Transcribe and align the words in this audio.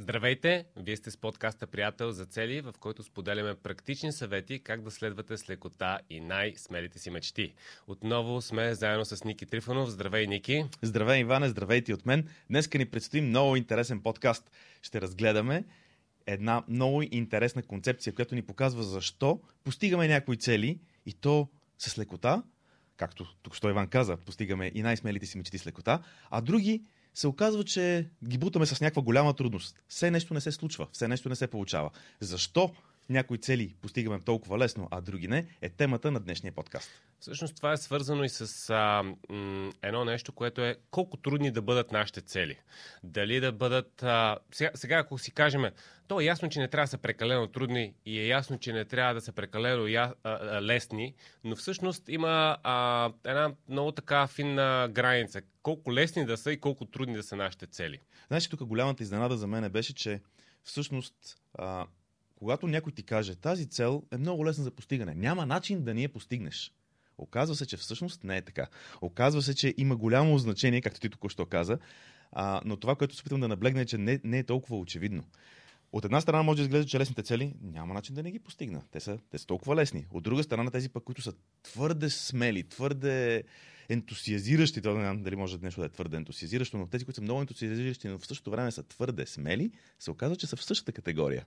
Здравейте! 0.00 0.64
Вие 0.76 0.96
сте 0.96 1.10
с 1.10 1.16
подкаста 1.16 1.66
Приятел 1.66 2.10
за 2.10 2.26
цели, 2.26 2.60
в 2.60 2.74
който 2.80 3.02
споделяме 3.02 3.54
практични 3.54 4.12
съвети 4.12 4.58
как 4.58 4.82
да 4.82 4.90
следвате 4.90 5.36
с 5.36 5.48
лекота 5.48 5.98
и 6.10 6.20
най-смелите 6.20 6.98
си 6.98 7.10
мечти. 7.10 7.54
Отново 7.86 8.42
сме 8.42 8.74
заедно 8.74 9.04
с 9.04 9.24
Ники 9.24 9.46
Трифонов. 9.46 9.88
Здравей, 9.88 10.26
Ники! 10.26 10.64
Здравей, 10.82 11.20
Иване! 11.20 11.48
Здравейте 11.48 11.94
от 11.94 12.06
мен! 12.06 12.28
Днес 12.50 12.74
ни 12.74 12.86
предстои 12.86 13.20
много 13.20 13.56
интересен 13.56 14.00
подкаст. 14.00 14.50
Ще 14.82 15.00
разгледаме 15.00 15.64
една 16.26 16.64
много 16.68 17.02
интересна 17.02 17.62
концепция, 17.62 18.14
която 18.14 18.34
ни 18.34 18.42
показва 18.42 18.82
защо 18.82 19.40
постигаме 19.64 20.08
някои 20.08 20.36
цели 20.36 20.80
и 21.06 21.12
то 21.12 21.48
с 21.78 21.98
лекота, 21.98 22.42
както 22.96 23.26
тук 23.42 23.54
що 23.54 23.70
Иван 23.70 23.88
каза, 23.88 24.16
постигаме 24.16 24.72
и 24.74 24.82
най-смелите 24.82 25.26
си 25.26 25.38
мечти 25.38 25.58
с 25.58 25.66
лекота, 25.66 26.02
а 26.30 26.40
други 26.40 26.82
се 27.18 27.26
оказва, 27.26 27.64
че 27.64 28.08
ги 28.24 28.38
бутаме 28.38 28.66
с 28.66 28.80
някаква 28.80 29.02
голяма 29.02 29.34
трудност. 29.34 29.76
Все 29.88 30.10
нещо 30.10 30.34
не 30.34 30.40
се 30.40 30.52
случва, 30.52 30.86
все 30.92 31.08
нещо 31.08 31.28
не 31.28 31.36
се 31.36 31.46
получава. 31.46 31.90
Защо 32.20 32.70
някои 33.08 33.38
цели 33.38 33.74
постигаме 33.82 34.20
толкова 34.20 34.58
лесно, 34.58 34.88
а 34.90 35.00
други 35.00 35.28
не, 35.28 35.46
е 35.60 35.68
темата 35.68 36.10
на 36.10 36.20
днешния 36.20 36.52
подкаст. 36.52 36.90
Всъщност 37.20 37.56
това 37.56 37.72
е 37.72 37.76
свързано 37.76 38.24
и 38.24 38.28
с 38.28 38.70
а, 38.70 39.02
м, 39.28 39.72
едно 39.82 40.04
нещо, 40.04 40.32
което 40.32 40.64
е 40.64 40.76
колко 40.90 41.16
трудни 41.16 41.50
да 41.50 41.62
бъдат 41.62 41.92
нашите 41.92 42.20
цели. 42.20 42.58
Дали 43.02 43.40
да 43.40 43.52
бъдат... 43.52 44.02
А, 44.02 44.38
сега, 44.52 44.70
сега, 44.74 44.98
ако 44.98 45.18
си 45.18 45.30
кажем, 45.30 45.64
то 46.08 46.20
е 46.20 46.24
ясно, 46.24 46.48
че 46.48 46.60
не 46.60 46.68
трябва 46.68 46.84
да 46.84 46.90
са 46.90 46.98
прекалено 46.98 47.46
трудни 47.46 47.94
и 48.06 48.20
е 48.20 48.26
ясно, 48.26 48.58
че 48.58 48.72
не 48.72 48.84
трябва 48.84 49.14
да 49.14 49.20
са 49.20 49.32
прекалено 49.32 49.86
я, 49.86 50.14
а, 50.24 50.30
а, 50.30 50.62
лесни, 50.62 51.14
но 51.44 51.56
всъщност 51.56 52.08
има 52.08 52.56
а, 52.62 53.10
една 53.24 53.54
много 53.68 53.92
така 53.92 54.26
финна 54.26 54.88
граница. 54.92 55.42
Колко 55.62 55.92
лесни 55.92 56.26
да 56.26 56.36
са 56.36 56.52
и 56.52 56.60
колко 56.60 56.84
трудни 56.84 57.14
да 57.14 57.22
са 57.22 57.36
нашите 57.36 57.66
цели. 57.66 58.00
Знаеш, 58.28 58.48
тук 58.48 58.64
голямата 58.64 59.02
изненада 59.02 59.36
за 59.36 59.46
мен 59.46 59.70
беше, 59.70 59.94
че 59.94 60.20
всъщност 60.62 61.14
а, 61.54 61.86
когато 62.38 62.66
някой 62.66 62.92
ти 62.92 63.02
каже, 63.02 63.34
тази 63.34 63.66
цел 63.66 64.02
е 64.12 64.16
много 64.16 64.46
лесна 64.46 64.64
за 64.64 64.70
постигане, 64.70 65.14
няма 65.14 65.46
начин 65.46 65.82
да 65.82 65.94
ни 65.94 66.02
я 66.02 66.08
постигнеш. 66.08 66.72
Оказва 67.18 67.56
се, 67.56 67.66
че 67.66 67.76
всъщност 67.76 68.24
не 68.24 68.36
е 68.36 68.42
така. 68.42 68.66
Оказва 69.00 69.42
се, 69.42 69.54
че 69.54 69.74
има 69.76 69.96
голямо 69.96 70.38
значение, 70.38 70.80
както 70.80 71.00
ти 71.00 71.10
току-що 71.10 71.46
каза, 71.46 71.78
а, 72.32 72.60
но 72.64 72.76
това, 72.76 72.94
което 72.94 73.14
се 73.14 73.20
опитвам 73.20 73.40
да 73.40 73.48
наблегна 73.48 73.80
е, 73.80 73.84
че 73.84 73.98
не, 73.98 74.20
не 74.24 74.38
е 74.38 74.44
толкова 74.44 74.78
очевидно. 74.78 75.24
От 75.92 76.04
една 76.04 76.20
страна 76.20 76.42
може 76.42 76.56
да 76.56 76.62
изглежда, 76.62 76.90
че 76.90 76.98
лесните 76.98 77.22
цели 77.22 77.54
няма 77.62 77.94
начин 77.94 78.14
да 78.14 78.22
не 78.22 78.30
ги 78.30 78.38
постигна. 78.38 78.82
Те 78.90 79.00
са, 79.00 79.18
те 79.30 79.38
са 79.38 79.46
толкова 79.46 79.76
лесни. 79.76 80.06
От 80.10 80.22
друга 80.22 80.42
страна, 80.42 80.70
тези 80.70 80.88
пък, 80.88 81.04
които 81.04 81.22
са 81.22 81.32
твърде 81.62 82.10
смели, 82.10 82.68
твърде 82.68 83.44
ентусиазиращи, 83.88 84.82
това 84.82 84.94
не 84.94 85.00
знам 85.00 85.22
дали 85.22 85.36
може 85.36 85.58
нещо 85.58 85.80
да 85.80 85.86
е 85.86 85.90
твърде 85.90 86.16
ентусиазиращо, 86.16 86.78
но 86.78 86.86
тези, 86.86 87.04
които 87.04 87.16
са 87.16 87.22
много 87.22 87.40
ентусиазиращи, 87.40 88.08
но 88.08 88.18
в 88.18 88.26
същото 88.26 88.50
време 88.50 88.70
са 88.70 88.82
твърде 88.82 89.26
смели, 89.26 89.70
се 89.98 90.10
оказва, 90.10 90.36
че 90.36 90.46
са 90.46 90.56
в 90.56 90.64
същата 90.64 90.92
категория. 90.92 91.46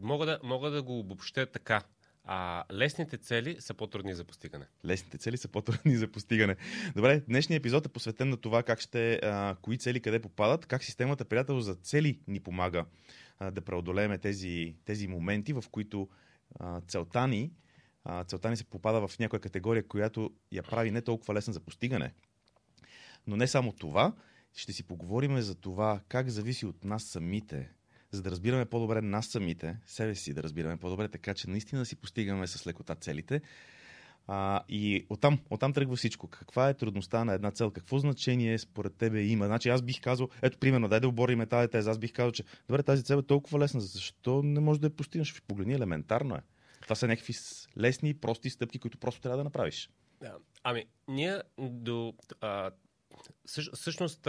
Мога 0.00 0.26
да, 0.26 0.40
мога 0.42 0.70
да 0.70 0.82
го 0.82 0.98
обобщя 0.98 1.46
така. 1.46 1.82
А 2.24 2.64
лесните 2.72 3.16
цели 3.16 3.56
са 3.60 3.74
по-трудни 3.74 4.14
за 4.14 4.24
постигане. 4.24 4.66
Лесните 4.84 5.18
цели 5.18 5.36
са 5.36 5.48
по-трудни 5.48 5.96
за 5.96 6.08
постигане. 6.08 6.56
Добре, 6.96 7.20
днешният 7.20 7.60
епизод 7.60 7.86
е 7.86 7.88
посветен 7.88 8.28
на 8.28 8.36
това 8.36 8.62
как 8.62 8.80
ще, 8.80 9.14
а, 9.22 9.56
кои 9.62 9.78
цели 9.78 10.00
къде 10.00 10.20
попадат, 10.20 10.66
как 10.66 10.84
системата 10.84 11.24
приятел 11.24 11.60
за 11.60 11.74
цели 11.74 12.20
ни 12.28 12.40
помага 12.40 12.84
а, 13.38 13.50
да 13.50 13.60
преодолеем 13.60 14.18
тези, 14.18 14.76
тези 14.84 15.08
моменти, 15.08 15.52
в 15.52 15.64
които 15.70 16.08
а, 16.60 16.80
целта 16.80 17.28
ни, 17.28 17.52
а, 18.04 18.24
целта 18.24 18.50
ни 18.50 18.56
се 18.56 18.64
попада 18.64 19.08
в 19.08 19.18
някоя 19.18 19.40
категория, 19.40 19.88
която 19.88 20.30
я 20.52 20.62
прави 20.62 20.90
не 20.90 21.02
толкова 21.02 21.34
лесна 21.34 21.52
за 21.52 21.60
постигане. 21.60 22.12
Но 23.26 23.36
не 23.36 23.46
само 23.46 23.72
това, 23.72 24.12
ще 24.54 24.72
си 24.72 24.82
поговорим 24.82 25.40
за 25.40 25.54
това 25.54 26.00
как 26.08 26.28
зависи 26.28 26.66
от 26.66 26.84
нас 26.84 27.04
самите 27.04 27.70
за 28.12 28.22
да 28.22 28.30
разбираме 28.30 28.64
по-добре 28.64 29.02
нас 29.02 29.26
самите, 29.26 29.76
себе 29.86 30.14
си 30.14 30.34
да 30.34 30.42
разбираме 30.42 30.76
по-добре, 30.76 31.08
така 31.08 31.34
че 31.34 31.50
наистина 31.50 31.86
си 31.86 31.96
постигаме 31.96 32.46
с 32.46 32.66
лекота 32.66 32.94
целите. 32.94 33.40
А, 34.26 34.62
и 34.68 35.06
оттам, 35.10 35.38
оттам 35.50 35.72
тръгва 35.72 35.96
всичко. 35.96 36.28
Каква 36.28 36.68
е 36.68 36.74
трудността 36.74 37.24
на 37.24 37.32
една 37.32 37.50
цел? 37.50 37.70
Какво 37.70 37.98
значение 37.98 38.58
според 38.58 38.96
тебе 38.96 39.22
има? 39.22 39.46
Значи 39.46 39.68
аз 39.68 39.82
бих 39.82 40.00
казал, 40.00 40.28
ето 40.42 40.58
примерно, 40.58 40.88
дай 40.88 41.00
да 41.00 41.08
оборим 41.08 41.46
тази 41.46 41.70
теза. 41.70 41.90
Аз 41.90 41.98
бих 41.98 42.12
казал, 42.12 42.32
че 42.32 42.44
добре, 42.68 42.82
тази 42.82 43.04
цел 43.04 43.16
е 43.16 43.22
толкова 43.22 43.58
лесна. 43.58 43.80
Защо 43.80 44.42
не 44.42 44.60
може 44.60 44.80
да 44.80 44.86
я 44.86 44.96
постигнеш? 44.96 45.42
Погледни, 45.48 45.74
елементарно 45.74 46.34
е. 46.34 46.42
Това 46.82 46.96
са 46.96 47.08
някакви 47.08 47.34
лесни, 47.78 48.14
прости 48.14 48.50
стъпки, 48.50 48.78
които 48.78 48.98
просто 48.98 49.20
трябва 49.20 49.36
да 49.36 49.44
направиш. 49.44 49.90
Да. 50.20 50.36
Ами, 50.64 50.84
ние 51.08 51.42
до 51.58 52.14
а, 52.40 52.70
Всъщност, 53.74 54.22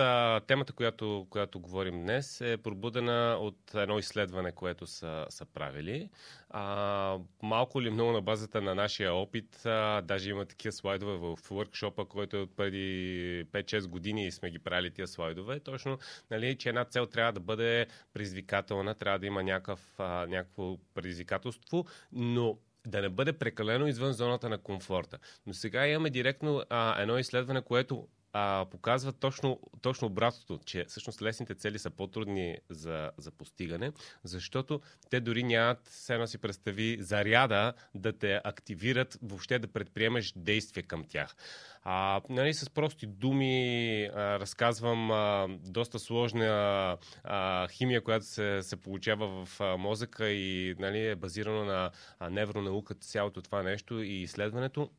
темата, 0.48 0.74
която, 0.74 1.28
която 1.30 1.60
говорим 1.60 2.02
днес, 2.02 2.42
е 2.42 2.58
пробудена 2.58 3.38
от 3.40 3.76
едно 3.76 4.00
изследване, 4.00 4.52
което 4.52 4.88
са, 4.88 5.26
са 5.30 5.46
правили. 5.46 6.10
А, 6.50 7.18
малко 7.42 7.82
или 7.82 7.90
много 7.90 8.12
на 8.12 8.22
базата 8.22 8.62
на 8.62 8.76
нашия 8.76 9.14
опит, 9.14 9.66
а, 9.66 10.02
даже 10.02 10.30
има 10.30 10.46
такива 10.46 10.72
слайдове 10.72 11.18
в 11.18 11.38
workshop 11.38 12.08
който 12.08 12.38
е 12.38 12.40
от 12.40 12.56
преди 12.56 13.46
5-6 13.52 13.88
години 13.88 14.28
и 14.28 14.32
сме 14.32 14.52
ги 14.52 14.60
правили 14.60 14.92
тия 14.92 15.08
слайдове. 15.08 15.60
Точно, 15.60 15.98
нали, 16.32 16.58
че 16.58 16.70
една 16.70 16.86
цел 16.86 17.06
трябва 17.06 17.34
да 17.34 17.40
бъде 17.40 17.88
предизвикателна, 18.14 18.96
трябва 18.96 19.20
да 19.20 19.26
има 19.26 19.44
някакъв, 19.44 20.00
а, 20.00 20.26
някакво 20.28 20.78
предизвикателство, 20.94 21.86
но 22.12 22.58
да 22.88 23.02
не 23.02 23.10
бъде 23.10 23.34
прекалено 23.34 23.88
извън 23.88 24.14
зоната 24.14 24.50
на 24.50 24.58
комфорта. 24.58 25.20
Но 25.46 25.54
сега 25.54 25.88
имаме 25.88 26.10
директно 26.10 26.64
а, 26.70 27.02
едно 27.02 27.18
изследване, 27.18 27.62
което 27.62 28.08
а, 28.34 28.66
показва 28.72 29.12
точно, 29.12 29.60
точно 29.82 30.08
обратното, 30.08 30.60
че 30.66 30.86
всъщност 30.86 31.22
лесните 31.22 31.56
цели 31.56 31.80
са 31.80 31.90
по-трудни 31.90 32.58
за, 32.70 33.12
за 33.18 33.32
постигане, 33.32 33.92
защото 34.24 34.82
те 35.10 35.20
дори 35.20 35.44
нямат, 35.44 35.88
все 35.88 36.28
си 36.28 36.38
представи, 36.38 36.98
заряда 37.00 37.74
да 37.96 38.14
те 38.14 38.42
активират, 38.44 39.18
въобще 39.22 39.60
да 39.60 39.68
предприемеш 39.68 40.34
действия 40.36 40.84
към 40.84 41.04
тях. 41.04 41.36
А, 41.84 42.22
нали, 42.30 42.54
с 42.54 42.70
прости 42.70 43.08
думи 43.08 44.06
а, 44.06 44.40
разказвам 44.40 45.12
а, 45.12 45.48
доста 45.50 46.00
сложна 46.00 46.98
а, 47.24 47.68
химия, 47.68 48.02
която 48.02 48.26
се, 48.26 48.60
се 48.62 48.78
получава 48.78 49.46
в 49.46 49.62
а, 49.62 49.78
мозъка 49.78 50.30
и 50.30 50.76
нали, 50.80 51.08
е 51.08 51.16
базирано 51.16 51.66
на 51.66 51.92
а, 52.20 52.30
невронауката, 52.30 53.08
цялото 53.08 53.42
това 53.42 53.64
нещо 53.64 54.02
и 54.02 54.22
изследването. 54.22 54.90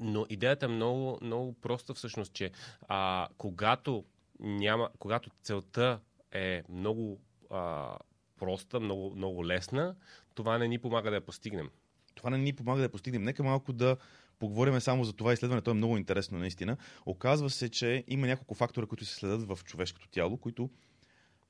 Но 0.00 0.26
идеята 0.28 0.66
е 0.66 0.68
много, 0.68 1.18
много 1.22 1.52
проста 1.52 1.94
всъщност, 1.94 2.32
че 2.32 2.50
а, 2.88 3.28
когато, 3.38 4.04
няма, 4.40 4.90
когато 4.98 5.30
целта 5.42 6.00
е 6.32 6.62
много 6.68 7.20
а, 7.50 7.96
проста, 8.38 8.80
много, 8.80 9.14
много 9.16 9.46
лесна, 9.46 9.94
това 10.34 10.58
не 10.58 10.68
ни 10.68 10.78
помага 10.78 11.10
да 11.10 11.16
я 11.16 11.26
постигнем. 11.26 11.70
Това 12.14 12.30
не 12.30 12.38
ни 12.38 12.52
помага 12.52 12.78
да 12.78 12.82
я 12.82 12.88
постигнем. 12.88 13.22
Нека 13.22 13.42
малко 13.42 13.72
да 13.72 13.96
поговорим 14.38 14.80
само 14.80 15.04
за 15.04 15.12
това 15.12 15.32
изследване. 15.32 15.62
То 15.62 15.70
е 15.70 15.74
много 15.74 15.96
интересно, 15.96 16.38
наистина. 16.38 16.76
Оказва 17.06 17.50
се, 17.50 17.68
че 17.68 18.04
има 18.08 18.26
няколко 18.26 18.54
фактора, 18.54 18.86
които 18.86 19.04
се 19.04 19.14
следят 19.14 19.42
в 19.42 19.58
човешкото 19.64 20.08
тяло, 20.08 20.36
които 20.36 20.70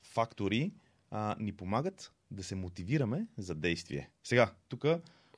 фактори 0.02 0.72
а, 1.10 1.36
ни 1.38 1.52
помагат 1.52 2.12
да 2.30 2.42
се 2.42 2.54
мотивираме 2.54 3.26
за 3.38 3.54
действие. 3.54 4.10
Сега, 4.24 4.52
тук 4.68 4.84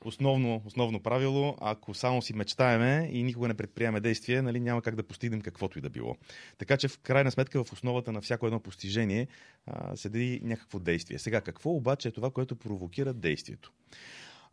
основно, 0.05 0.61
основно 0.65 0.99
правило, 0.99 1.57
ако 1.61 1.93
само 1.93 2.21
си 2.21 2.33
мечтаеме 2.33 3.09
и 3.11 3.23
никога 3.23 3.47
не 3.47 3.53
предприемаме 3.53 3.99
действие, 3.99 4.41
нали, 4.41 4.59
няма 4.59 4.81
как 4.81 4.95
да 4.95 5.03
постигнем 5.03 5.41
каквото 5.41 5.77
и 5.77 5.81
да 5.81 5.89
било. 5.89 6.15
Така 6.57 6.77
че 6.77 6.87
в 6.87 6.99
крайна 6.99 7.31
сметка 7.31 7.63
в 7.63 7.73
основата 7.73 8.11
на 8.11 8.21
всяко 8.21 8.45
едно 8.45 8.59
постижение 8.59 9.27
а, 9.65 9.95
седи 9.95 10.39
някакво 10.43 10.79
действие. 10.79 11.19
Сега, 11.19 11.41
какво 11.41 11.69
обаче 11.69 12.07
е 12.07 12.11
това, 12.11 12.31
което 12.31 12.55
провокира 12.55 13.13
действието? 13.13 13.71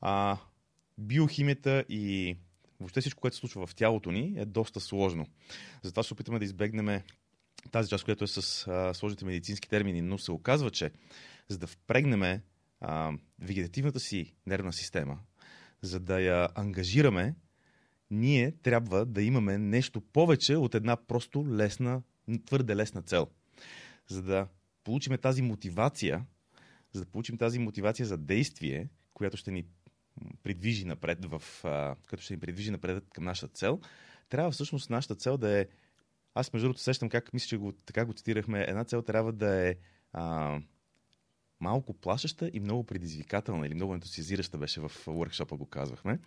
А, 0.00 0.38
биохимията 0.98 1.84
и 1.88 2.36
въобще 2.80 3.00
всичко, 3.00 3.20
което 3.20 3.36
се 3.36 3.40
случва 3.40 3.66
в 3.66 3.74
тялото 3.74 4.12
ни 4.12 4.34
е 4.36 4.44
доста 4.44 4.80
сложно. 4.80 5.26
Затова 5.82 6.02
се 6.02 6.14
опитаме 6.14 6.38
да 6.38 6.44
избегнем 6.44 7.00
тази 7.72 7.88
част, 7.88 8.04
която 8.04 8.24
е 8.24 8.26
с 8.26 8.66
а, 8.66 8.94
сложните 8.94 9.24
медицински 9.24 9.68
термини, 9.68 10.02
но 10.02 10.18
се 10.18 10.32
оказва, 10.32 10.70
че 10.70 10.90
за 11.48 11.58
да 11.58 11.66
впрегнем 11.66 12.40
а, 12.80 13.12
вегетативната 13.38 14.00
си 14.00 14.34
нервна 14.46 14.72
система, 14.72 15.18
за 15.82 16.00
да 16.00 16.20
я 16.20 16.48
ангажираме, 16.54 17.34
ние 18.10 18.52
трябва 18.52 19.06
да 19.06 19.22
имаме 19.22 19.58
нещо 19.58 20.00
повече 20.00 20.56
от 20.56 20.74
една 20.74 20.96
просто 20.96 21.46
лесна, 21.48 22.02
твърде 22.46 22.76
лесна 22.76 23.02
цел. 23.02 23.26
За 24.08 24.22
да 24.22 24.48
получим 24.84 25.18
тази 25.18 25.42
мотивация, 25.42 26.26
за 26.92 27.00
да 27.04 27.10
получим 27.10 27.38
тази 27.38 27.58
мотивация 27.58 28.06
за 28.06 28.18
действие, 28.18 28.88
която 29.14 29.36
ще 29.36 29.50
ни 29.50 29.66
придвижи 30.42 30.84
напред, 30.84 31.24
в, 31.24 31.42
като 32.06 32.22
ще 32.22 32.34
ни 32.34 32.40
придвижи 32.40 32.70
напред 32.70 33.04
към 33.14 33.24
нашата 33.24 33.54
цел, 33.54 33.80
трябва 34.28 34.50
всъщност 34.50 34.90
нашата 34.90 35.14
цел 35.14 35.36
да 35.36 35.60
е. 35.60 35.66
Аз 36.34 36.52
между 36.52 36.64
другото 36.64 36.80
сещам 36.80 37.08
как 37.08 37.32
мисля, 37.32 37.46
че 37.46 37.56
го, 37.56 37.72
така 37.72 38.04
го 38.04 38.12
цитирахме. 38.12 38.64
Една 38.68 38.84
цел 38.84 39.02
трябва 39.02 39.32
да 39.32 39.68
е 39.68 39.76
а, 40.12 40.58
малко 41.60 41.94
плашеща 41.94 42.50
и 42.52 42.60
много 42.60 42.84
предизвикателна 42.84 43.66
или 43.66 43.74
много 43.74 43.94
ентусиазираща 43.94 44.58
беше 44.58 44.80
в 44.80 44.88
workshop 45.06 45.56
го 45.56 45.66
казвахме, 45.66 46.18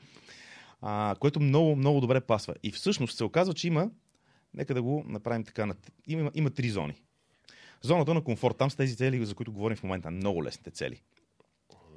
а, 0.81 1.15
което 1.19 1.39
много, 1.39 1.75
много 1.75 2.01
добре 2.01 2.21
пасва. 2.21 2.55
И 2.63 2.71
всъщност 2.71 3.17
се 3.17 3.23
оказва, 3.23 3.53
че 3.53 3.67
има, 3.67 3.91
нека 4.53 4.73
да 4.73 4.81
го 4.81 5.03
направим 5.07 5.43
така, 5.43 5.73
има, 6.07 6.31
има 6.35 6.49
три 6.49 6.69
зони. 6.69 6.93
Зоната 7.81 8.13
на 8.13 8.23
комфорт, 8.23 8.57
там 8.57 8.71
са 8.71 8.77
тези 8.77 8.95
цели, 8.95 9.25
за 9.25 9.35
които 9.35 9.51
говорим 9.51 9.77
в 9.77 9.83
момента, 9.83 10.11
много 10.11 10.43
лесните 10.43 10.71
цели. 10.71 11.01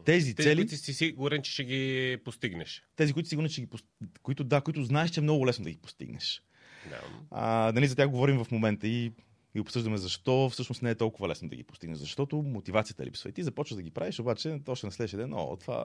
Тези, 0.05 0.35
Тези, 0.35 0.49
цели, 0.49 0.61
които 0.61 0.77
си 0.77 0.95
сигурен, 0.95 1.43
че 1.43 1.53
ще 1.53 1.65
ги 1.65 2.19
постигнеш. 2.25 2.83
тези, 2.97 3.13
които 3.13 3.29
сигурно, 3.29 3.49
че 3.49 3.61
ги, 3.61 3.67
пос- 3.69 3.85
които, 4.23 4.45
да, 4.45 4.61
които 4.61 4.85
знаеш, 4.85 5.11
че 5.11 5.21
е 5.21 5.23
много 5.23 5.47
лесно 5.47 5.65
да 5.65 5.71
ги 5.71 5.79
постигнеш. 5.79 6.43
Да. 6.91 7.01
А, 7.31 7.73
нали, 7.75 7.87
за 7.87 7.97
тях 7.97 8.09
говорим 8.11 8.45
в 8.45 8.51
момента 8.51 8.89
и, 8.89 9.13
и 9.55 9.61
обсъждаме 9.61 9.97
защо 9.97 10.49
всъщност 10.51 10.83
не 10.83 10.91
е 10.91 10.95
толкова 10.95 11.29
лесно 11.29 11.49
да 11.49 11.57
ги 11.57 11.63
постигнеш. 11.63 11.99
Защото 11.99 12.37
мотивацията 12.37 13.07
липсва. 13.07 13.31
И 13.31 13.33
ти 13.33 13.43
започваш 13.43 13.77
да 13.77 13.83
ги 13.83 13.91
правиш, 13.91 14.21
обаче 14.21 14.61
точно 14.65 14.87
на 14.87 14.93
следващия 14.93 15.21
ден, 15.21 15.33
о, 15.35 15.57
това, 15.57 15.85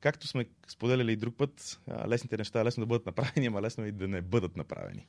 както 0.00 0.26
сме 0.26 0.46
споделяли 0.68 1.12
и 1.12 1.16
друг 1.16 1.36
път, 1.36 1.80
лесните 2.08 2.36
неща 2.36 2.60
е 2.60 2.64
лесно 2.64 2.80
да 2.80 2.86
бъдат 2.86 3.06
направени, 3.06 3.46
ама 3.46 3.62
лесно 3.62 3.84
е 3.84 3.88
и 3.88 3.92
да 3.92 4.08
не 4.08 4.22
бъдат 4.22 4.56
направени. 4.56 5.06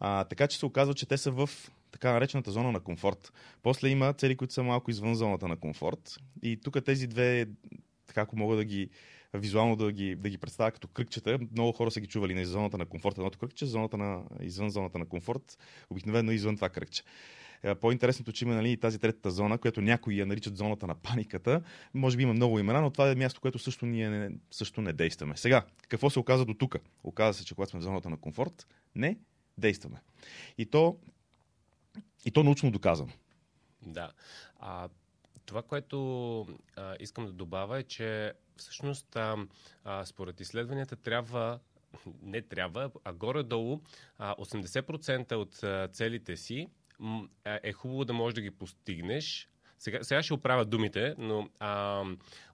А, 0.00 0.24
така 0.24 0.48
че 0.48 0.58
се 0.58 0.66
оказва, 0.66 0.94
че 0.94 1.06
те 1.06 1.18
са 1.18 1.30
в 1.30 1.50
така 1.90 2.12
наречената 2.12 2.50
зона 2.50 2.72
на 2.72 2.80
комфорт. 2.80 3.32
После 3.62 3.88
има 3.88 4.12
цели, 4.12 4.36
които 4.36 4.54
са 4.54 4.62
малко 4.62 4.90
извън 4.90 5.14
зоната 5.14 5.48
на 5.48 5.56
комфорт. 5.56 6.18
И 6.42 6.56
тук 6.56 6.84
тези 6.84 7.06
две, 7.06 7.46
така 8.06 8.20
ако 8.20 8.36
мога 8.36 8.56
да 8.56 8.64
ги 8.64 8.90
визуално 9.34 9.76
да 9.76 9.92
ги, 9.92 10.16
да 10.16 10.28
ги 10.28 10.38
представя 10.38 10.72
като 10.72 10.88
кръгчета. 10.88 11.38
Много 11.52 11.72
хора 11.72 11.90
са 11.90 12.00
ги 12.00 12.06
чували 12.06 12.34
на 12.34 12.44
зоната 12.44 12.78
на 12.78 12.86
комфорт 12.86 13.18
едното 13.18 13.38
кръгче, 13.38 13.66
зоната 13.66 13.96
на, 13.96 14.22
извън 14.40 14.70
зоната 14.70 14.98
на 14.98 15.06
комфорт, 15.06 15.58
обикновено 15.90 16.32
извън 16.32 16.56
това 16.56 16.68
кръгче. 16.68 17.02
Е, 17.62 17.74
По-интересното, 17.74 18.32
че 18.32 18.44
има 18.44 18.54
нали, 18.54 18.76
тази 18.76 18.98
третата 18.98 19.30
зона, 19.30 19.58
която 19.58 19.80
някои 19.80 20.20
я 20.20 20.26
наричат 20.26 20.56
зоната 20.56 20.86
на 20.86 20.94
паниката. 20.94 21.62
Може 21.94 22.16
би 22.16 22.22
има 22.22 22.34
много 22.34 22.58
имена, 22.58 22.80
но 22.80 22.90
това 22.90 23.10
е 23.10 23.14
място, 23.14 23.40
което 23.40 23.58
също 23.58 23.86
ние 23.86 24.10
не, 24.10 24.30
също 24.50 24.80
не 24.80 24.92
действаме. 24.92 25.36
Сега, 25.36 25.64
какво 25.88 26.10
се 26.10 26.18
оказа 26.18 26.44
до 26.44 26.54
тук? 26.54 26.76
Оказа 27.04 27.38
се, 27.38 27.44
че 27.44 27.54
когато 27.54 27.70
сме 27.70 27.80
в 27.80 27.82
зоната 27.82 28.10
на 28.10 28.16
комфорт, 28.16 28.66
не 28.94 29.18
действаме. 29.58 30.00
И 30.58 30.66
то, 30.66 30.96
и 32.24 32.30
то 32.30 32.42
научно 32.42 32.70
доказано. 32.70 33.12
Да. 33.86 34.12
А, 34.60 34.88
това, 35.46 35.62
което 35.62 36.40
а, 36.76 36.96
искам 37.00 37.26
да 37.26 37.32
добавя 37.32 37.78
е, 37.78 37.82
че 37.82 38.32
всъщност 38.62 39.16
а, 39.16 39.36
а, 39.84 40.04
според 40.04 40.40
изследванията 40.40 40.96
трябва 40.96 41.58
не 42.22 42.42
трябва, 42.42 42.90
а 43.04 43.12
горе-долу 43.12 43.80
а, 44.18 44.34
80% 44.34 45.34
от 45.34 45.94
целите 45.94 46.36
си 46.36 46.68
е 47.44 47.72
хубаво 47.72 48.04
да 48.04 48.12
можеш 48.12 48.34
да 48.34 48.40
ги 48.40 48.50
постигнеш. 48.50 49.48
Сега, 49.78 50.04
сега 50.04 50.22
ще 50.22 50.34
оправя 50.34 50.64
думите, 50.64 51.14
но 51.18 51.48
а, 51.58 52.04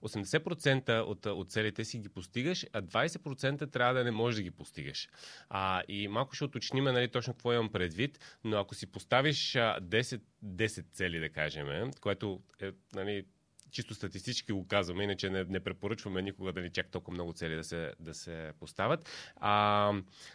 80% 0.01 0.99
от, 0.99 1.25
от 1.25 1.51
целите 1.51 1.85
си 1.85 1.99
ги 1.99 2.09
постигаш, 2.09 2.65
а 2.73 2.81
20% 2.81 3.71
трябва 3.71 3.93
да 3.93 4.03
не 4.03 4.11
можеш 4.11 4.35
да 4.35 4.43
ги 4.43 4.51
постигаш. 4.51 5.09
А, 5.49 5.83
и 5.87 6.07
малко 6.07 6.35
ще 6.35 6.43
уточним 6.43 6.83
нали, 6.83 7.07
точно 7.07 7.33
какво 7.33 7.53
имам 7.53 7.71
предвид, 7.71 8.19
но 8.43 8.57
ако 8.57 8.75
си 8.75 8.91
поставиш 8.91 9.55
а, 9.55 9.79
10, 9.81 10.21
10 10.45 10.85
цели, 10.91 11.19
да 11.19 11.29
кажем, 11.29 11.91
което 12.01 12.41
е 12.61 12.71
нали, 12.95 13.25
чисто 13.71 13.95
статистически 13.95 14.51
го 14.51 14.67
казваме, 14.67 15.03
иначе 15.03 15.29
не, 15.29 15.43
не 15.43 15.59
препоръчваме 15.59 16.21
никога 16.21 16.53
да 16.53 16.61
ни 16.61 16.69
чак 16.69 16.89
толкова 16.91 17.13
много 17.13 17.33
цели 17.33 17.55
да 17.55 17.63
се, 17.63 17.93
да 17.99 18.13
се 18.13 18.51
поставят. 18.59 19.09
А, 19.35 19.93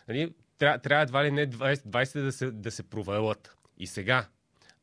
нали, 0.08 0.34
трябва, 0.58 0.78
трябва 0.78 1.02
едва 1.02 1.25
ли 1.25 1.31
не 1.31 1.50
20, 1.50 1.75
20 1.75 2.22
да, 2.22 2.32
се, 2.32 2.50
да 2.50 2.70
се 2.70 2.82
провалят. 2.82 3.56
И 3.78 3.86
сега, 3.86 4.28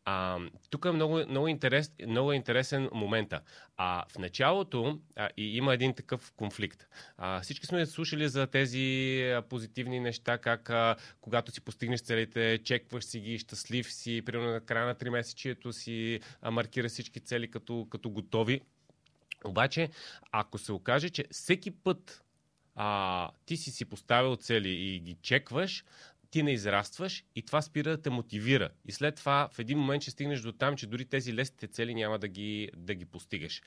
а, 0.06 0.40
тук 0.70 0.86
е 0.86 0.92
много, 0.92 1.20
много, 1.30 1.48
интерес, 1.48 1.92
много 2.08 2.34
интересен 2.34 2.90
момента. 2.94 3.42
А, 3.78 4.06
в 4.14 4.18
началото 4.18 5.00
а, 5.16 5.30
и 5.38 5.58
има 5.58 5.74
един 5.74 5.94
такъв 5.94 6.34
конфликт. 6.36 6.88
А, 7.18 7.42
всички 7.42 7.66
сме 7.68 7.86
слушали 7.86 8.30
за 8.30 8.48
тези 8.48 9.18
а, 9.38 9.42
позитивни 9.42 10.00
неща, 10.00 10.38
как 10.38 10.70
а, 10.70 10.96
когато 11.22 11.52
си 11.52 11.62
постигнеш 11.62 12.02
целите, 12.02 12.60
чекваш 12.64 13.04
си 13.04 13.20
ги, 13.20 13.40
щастлив 13.40 13.94
си, 13.94 14.22
примерно 14.26 14.52
на 14.52 14.62
края 14.62 14.86
на 14.86 14.96
3 14.96 15.10
месечието 15.10 15.74
си 15.74 16.20
а, 16.42 16.52
маркираш 16.52 16.92
всички 16.92 17.20
цели 17.20 17.52
като, 17.52 17.88
като 17.90 18.10
готови. 18.10 18.62
Обаче, 19.46 19.90
ако 20.32 20.58
се 20.58 20.72
окаже, 20.72 21.10
че 21.10 21.26
всеки 21.32 21.72
път 21.72 22.24
а, 22.76 23.30
ти 23.46 23.58
си 23.58 23.72
си 23.72 23.86
поставил 23.86 24.36
цели 24.36 24.70
и 24.70 25.00
ги 25.00 25.18
чекваш, 25.22 25.84
ти 26.32 26.44
не 26.44 26.52
израстваш 26.52 27.24
и 27.36 27.42
това 27.42 27.62
спира 27.62 27.90
да 27.90 28.02
те 28.02 28.10
мотивира. 28.10 28.70
И 28.86 28.92
след 28.92 29.16
това 29.16 29.50
в 29.54 29.60
един 29.60 29.80
момент 29.80 30.02
ще 30.02 30.12
стигнеш 30.12 30.42
до 30.42 30.52
там, 30.52 30.78
че 30.78 30.88
дори 30.88 31.06
тези 31.06 31.34
лесните 31.34 31.68
цели 31.68 31.96
няма 31.96 32.20
да 32.20 32.28
ги, 32.28 32.70
да 32.76 32.96
ги 32.96 33.06
постигаш. 33.06 33.62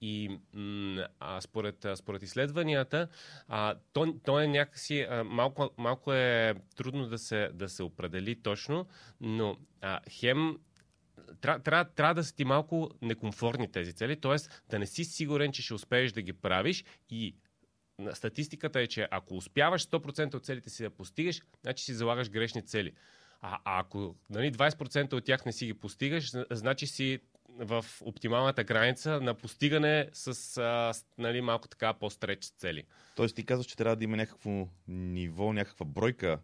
И 0.00 0.38
а, 1.20 1.40
според, 1.40 1.86
според 1.94 2.22
изследванията, 2.22 3.08
а, 3.48 3.74
то, 3.92 4.14
то 4.24 4.40
е 4.40 4.46
някакси 4.46 5.00
а, 5.00 5.24
малко, 5.24 5.70
малко 5.78 6.12
е 6.12 6.54
трудно 6.76 7.06
да 7.06 7.18
се, 7.18 7.50
да 7.54 7.68
се 7.68 7.82
определи 7.82 8.42
точно, 8.42 8.86
но 9.20 9.56
а, 9.80 10.00
хем 10.10 10.58
трябва, 11.40 11.62
трябва, 11.62 11.84
трябва 11.84 12.14
да 12.14 12.24
са 12.24 12.34
ти 12.34 12.44
малко 12.44 12.90
некомфортни 13.02 13.72
тези 13.72 13.92
цели, 13.92 14.20
т.е. 14.20 14.36
да 14.70 14.78
не 14.78 14.86
си 14.86 15.04
сигурен, 15.04 15.52
че 15.52 15.62
ще 15.62 15.74
успееш 15.74 16.12
да 16.12 16.22
ги 16.22 16.32
правиш 16.32 16.84
и 17.10 17.34
статистиката 18.12 18.80
е, 18.80 18.86
че 18.86 19.08
ако 19.10 19.36
успяваш 19.36 19.86
100% 19.86 20.34
от 20.34 20.44
целите 20.44 20.70
си 20.70 20.82
да 20.82 20.90
постигаш, 20.90 21.42
значи 21.62 21.84
си 21.84 21.94
залагаш 21.94 22.30
грешни 22.30 22.62
цели. 22.62 22.92
А, 23.40 23.58
а 23.64 23.80
ако 23.80 24.16
нали, 24.30 24.52
20% 24.52 25.12
от 25.12 25.24
тях 25.24 25.46
не 25.46 25.52
си 25.52 25.66
ги 25.66 25.74
постигаш, 25.74 26.30
зна- 26.30 26.46
значи 26.50 26.86
си 26.86 27.18
в 27.48 27.84
оптималната 28.00 28.64
граница 28.64 29.20
на 29.20 29.34
постигане 29.34 30.08
с 30.12 30.56
а, 30.56 30.92
нали, 31.18 31.40
малко 31.40 31.68
така 31.68 31.94
по-стреч 31.94 32.44
цели. 32.44 32.84
Тоест 33.16 33.36
ти 33.36 33.44
казваш, 33.44 33.66
че 33.66 33.76
трябва 33.76 33.96
да 33.96 34.04
има 34.04 34.16
някакво 34.16 34.68
ниво, 34.88 35.52
някаква 35.52 35.86
бройка, 35.86 36.38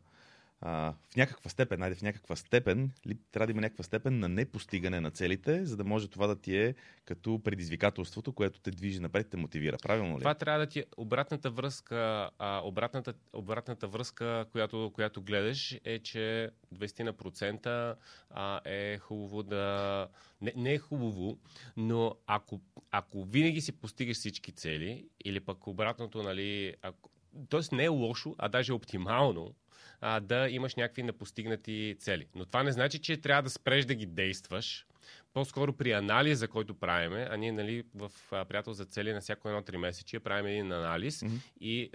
а, 0.65 0.95
в 1.11 1.17
някаква 1.17 1.51
степен, 1.51 1.81
найде 1.81 1.95
в 1.95 2.03
някаква 2.03 2.37
степен, 2.37 2.91
ли, 3.07 3.17
трябва 3.33 3.47
да 3.47 3.51
има 3.51 3.61
някаква 3.61 3.85
степен 3.85 4.19
на 4.19 4.29
непостигане 4.29 5.01
на 5.01 5.11
целите, 5.11 5.65
за 5.65 5.77
да 5.77 5.85
може 5.85 6.09
това 6.09 6.27
да 6.27 6.37
ти 6.37 6.57
е 6.57 6.75
като 7.05 7.41
предизвикателството, 7.45 8.33
което 8.33 8.61
те 8.61 8.71
движи 8.71 9.01
напред 9.01 9.29
те 9.31 9.37
мотивира. 9.37 9.77
Правилно 9.83 10.17
ли? 10.17 10.19
Това 10.19 10.35
трябва 10.35 10.61
да 10.61 10.67
ти 10.67 10.79
е 10.79 10.85
обратната 10.97 11.51
връзка, 11.51 12.31
а, 12.39 12.61
обратната, 12.65 13.15
обратната 13.33 13.89
връзка, 13.89 14.47
която, 14.53 14.91
която 14.95 15.23
гледаш, 15.23 15.79
е, 15.85 15.99
че 15.99 16.51
20% 16.75 17.95
а, 18.31 18.61
е 18.65 18.99
хубаво 18.99 19.43
да. 19.43 20.09
Не, 20.41 20.53
не 20.57 20.73
е 20.73 20.79
хубаво, 20.79 21.39
но 21.77 22.17
ако, 22.27 22.61
ако 22.91 23.25
винаги 23.25 23.61
си 23.61 23.73
постигаш 23.73 24.17
всички 24.17 24.53
цели, 24.53 25.09
или 25.25 25.41
пък 25.41 25.67
обратното, 25.67 26.23
нали. 26.23 26.75
Ако, 26.83 27.11
Тоест 27.49 27.73
не 27.73 27.85
е 27.85 27.89
лошо, 27.89 28.35
а 28.39 28.49
даже 28.49 28.73
оптимално 28.73 29.55
а, 30.03 30.21
да 30.21 30.49
имаш 30.51 30.75
някакви 30.75 31.03
непостигнати 31.03 31.97
цели. 31.99 32.27
Но 32.35 32.45
това 32.45 32.63
не 32.63 32.73
значи, 32.73 32.99
че 32.99 33.17
трябва 33.17 33.43
да 33.43 33.51
спреш 33.51 33.85
да 33.85 33.95
ги 33.95 34.07
действаш. 34.07 34.87
По-скоро 35.35 35.73
при 35.73 35.93
анализа, 35.93 36.49
който 36.49 36.75
правиме, 36.75 37.29
а 37.31 37.37
ние 37.37 37.53
нали, 37.53 37.85
в 37.95 38.11
а, 38.31 38.45
приятел 38.45 38.73
за 38.73 38.85
цели 38.85 39.13
на 39.13 39.21
всяко 39.21 39.49
едно 39.49 39.63
три 39.63 39.77
месече 39.77 40.21
правим 40.21 40.47
един 40.47 40.73
анализ 40.73 41.23
Мгм. 41.23 41.35
и 41.61 41.91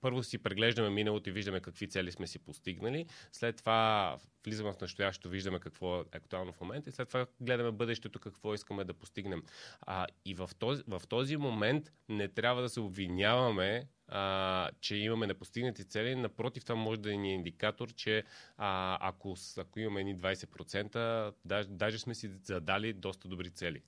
първо 0.00 0.22
си 0.22 0.38
преглеждаме 0.38 0.90
миналото 0.90 1.28
и 1.28 1.32
виждаме 1.32 1.60
какви 1.60 1.88
цели 1.88 2.12
сме 2.12 2.26
си 2.26 2.38
постигнали. 2.38 3.06
След 3.32 3.56
това 3.56 4.16
влизаме 4.44 4.72
в 4.72 4.80
настоящето, 4.80 5.28
виждаме 5.28 5.60
какво 5.60 6.00
е 6.00 6.04
актуално 6.12 6.52
в 6.52 6.60
момента 6.60 6.90
и 6.90 6.92
след 6.92 7.08
това 7.08 7.26
гледаме 7.40 7.70
бъдещето, 7.70 8.18
какво 8.18 8.54
искаме 8.54 8.84
да 8.84 8.94
постигнем. 8.94 9.42
А, 9.80 10.06
и 10.24 10.34
в 10.34 10.50
този, 10.58 10.82
в 10.88 11.02
този 11.08 11.36
момент 11.36 11.92
не 12.08 12.28
трябва 12.28 12.62
да 12.62 12.68
се 12.68 12.80
обвиняваме, 12.80 13.88
а, 14.08 14.70
че 14.80 14.96
имаме 14.96 15.26
непостигнати 15.26 15.84
цели. 15.84 16.14
Напротив, 16.14 16.64
това 16.64 16.74
може 16.74 17.00
да 17.00 17.16
ни 17.16 17.30
е 17.30 17.34
индикатор, 17.34 17.92
че 17.92 18.24
а, 18.56 18.98
ако, 19.00 19.36
ако 19.58 19.80
имаме 19.80 20.00
едни 20.00 20.16
20%, 20.16 21.34
даже, 21.44 21.68
даже 21.68 21.98
сме 21.98 22.14
си 22.14 22.28
задали 22.28 22.92
доста 22.92 23.28
добри 23.28 23.50
цели. 23.50 23.82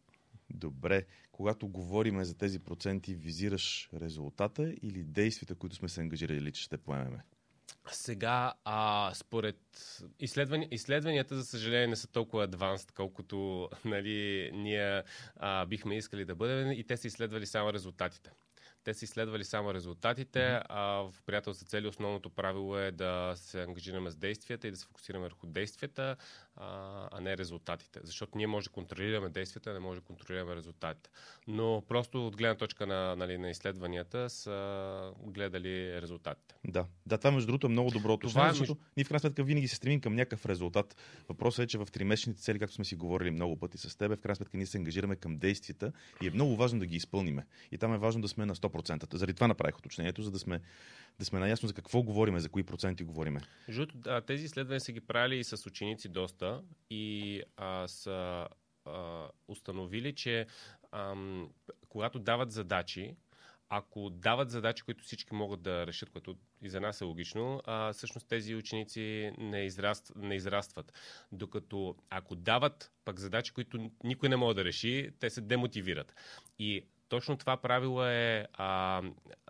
Добре. 0.55 1.07
Когато 1.33 1.69
говорим 1.69 2.25
за 2.25 2.39
тези 2.39 2.59
проценти, 2.59 3.15
визираш 3.15 3.91
резултата 4.01 4.75
или 4.83 5.05
действията, 5.05 5.55
които 5.55 5.77
сме 5.77 5.89
се 5.89 6.01
ангажирали, 6.01 6.53
че 6.53 6.63
ще 6.63 6.77
поемеме? 6.77 7.23
Сега, 7.93 8.53
а, 8.65 9.13
според 9.15 9.57
изследвания, 10.21 10.69
изследванията, 10.71 11.37
за 11.37 11.45
съжаление, 11.45 11.87
не 11.87 11.97
са 11.97 12.09
толкова 12.09 12.45
адванст, 12.45 12.93
колкото 12.93 13.69
нали, 13.85 14.51
ние 14.55 15.03
а, 15.37 15.67
бихме 15.67 15.97
искали 15.97 16.25
да 16.25 16.35
бъдем 16.35 16.73
и 16.73 16.85
те 16.85 16.97
са 16.97 17.07
изследвали 17.07 17.47
само 17.47 17.73
резултатите. 17.73 18.31
Те 18.85 18.95
са 18.95 19.05
изследвали 19.05 19.45
само 19.45 19.75
резултатите, 19.75 20.61
а 20.69 20.83
в 20.83 21.15
приятел 21.27 21.53
за 21.53 21.65
цели 21.65 21.87
основното 21.87 22.31
правило 22.31 22.79
е 22.79 22.91
да 22.91 23.33
се 23.37 23.63
ангажираме 23.63 24.11
с 24.11 24.17
действията 24.17 24.69
и 24.69 24.71
да 24.71 24.77
се 24.77 24.87
фокусираме 24.87 25.25
върху 25.25 25.47
действията, 25.47 26.17
а, 26.57 27.09
а 27.13 27.21
не 27.21 27.37
резултатите. 27.37 28.01
Защото 28.03 28.39
ние 28.39 28.47
може 28.47 28.65
да 28.65 28.73
контролираме 28.73 29.29
действията, 29.29 29.73
не 29.73 29.79
може 29.79 30.01
да 30.01 30.07
контролираме 30.07 30.57
резултатите. 30.57 31.11
Но 31.49 31.83
просто 31.89 32.27
от 32.27 32.37
гледна 32.37 32.55
точка 32.55 32.87
на, 32.87 33.17
нали, 33.17 33.39
на 33.39 33.51
изследванията 33.51 34.31
са 34.31 35.13
гледали 35.27 36.03
резултатите. 36.03 36.55
Да. 36.65 36.87
Да, 37.07 37.19
това 37.19 37.31
между 37.31 37.47
другото 37.47 37.67
е 37.67 37.71
много 37.71 37.91
добро 37.91 38.03
Това 38.03 38.15
уточнение, 38.15 38.51
е 38.51 38.55
защото 38.55 38.81
ние 38.97 39.05
в 39.05 39.09
крайна 39.09 39.21
сметка 39.21 39.45
винаги 39.45 39.69
се 39.69 39.77
стремим 39.77 40.01
към 40.01 40.15
някакъв 40.15 40.47
резултат. 40.47 40.97
Въпросът 41.29 41.65
е, 41.65 41.67
че 41.67 41.79
в 41.79 41.87
тримесечните 41.93 42.41
цели, 42.41 42.59
както 42.59 42.75
сме 42.75 42.85
си 42.85 42.97
говорили 42.97 43.31
много 43.31 43.57
пъти 43.57 43.79
с 43.79 43.97
теб, 43.97 44.19
в 44.19 44.21
крайна 44.21 44.37
сметка 44.37 44.57
ние 44.57 44.67
се 44.67 44.79
ангажираме 44.79 45.17
към 45.17 45.39
действията 45.39 45.93
и 46.23 46.27
е 46.27 46.31
много 46.31 46.57
важно 46.57 46.79
да 46.79 46.87
ги 46.87 46.97
изпълниме. 46.97 47.47
И 47.73 47.79
там 47.79 47.95
е 47.95 47.99
важно 47.99 48.23
да 48.23 48.29
сме 48.29 48.47
на 48.47 48.55
100%. 48.55 49.15
Заради 49.15 49.35
това 49.35 49.49
направих 49.49 49.79
уточнението, 49.79 50.23
за 50.23 50.31
да 50.31 50.39
сме, 50.39 50.61
да 51.19 51.25
сме 51.25 51.39
наясно 51.39 51.69
за 51.69 51.75
какво 51.75 52.03
говориме, 52.03 52.41
за 52.41 52.49
кои 52.49 52.63
проценти 52.63 53.05
говориме. 53.05 53.41
Жуто, 53.69 53.97
да, 53.97 54.21
тези 54.21 54.45
изследвания 54.45 54.81
са 54.81 54.93
ги 54.93 55.01
правили 55.01 55.39
и 55.39 55.45
с 55.45 55.67
ученици 55.67 56.09
доста 56.09 56.40
и 56.91 57.43
а, 57.57 57.89
са 57.89 58.49
а, 58.85 59.29
установили, 59.49 60.15
че 60.15 60.47
ам, 60.93 61.51
когато 61.89 62.19
дават 62.19 62.53
задачи, 62.53 63.17
ако 63.69 64.11
дават 64.11 64.51
задачи, 64.51 64.83
които 64.83 65.05
всички 65.05 65.35
могат 65.35 65.63
да 65.63 65.87
решат, 65.87 66.11
което 66.11 66.37
и 66.63 66.69
за 66.69 66.81
нас 66.81 67.01
е 67.01 67.05
логично, 67.05 67.63
а, 67.65 67.93
всъщност 67.93 68.29
тези 68.29 68.55
ученици 68.55 69.33
не, 69.39 69.65
израст, 69.65 70.13
не 70.17 70.35
израстват. 70.35 70.93
Докато 71.33 71.97
ако 72.11 72.35
дават 72.35 72.93
пък 73.05 73.21
задачи, 73.21 73.53
които 73.53 73.91
никой 74.05 74.29
не 74.29 74.37
може 74.37 74.57
да 74.57 74.65
реши, 74.65 75.11
те 75.21 75.31
се 75.31 75.41
демотивират. 75.41 76.15
И 76.59 76.85
точно 77.09 77.37
това 77.37 77.57
правило 77.57 78.05
е 78.05 78.47
а, 78.53 79.03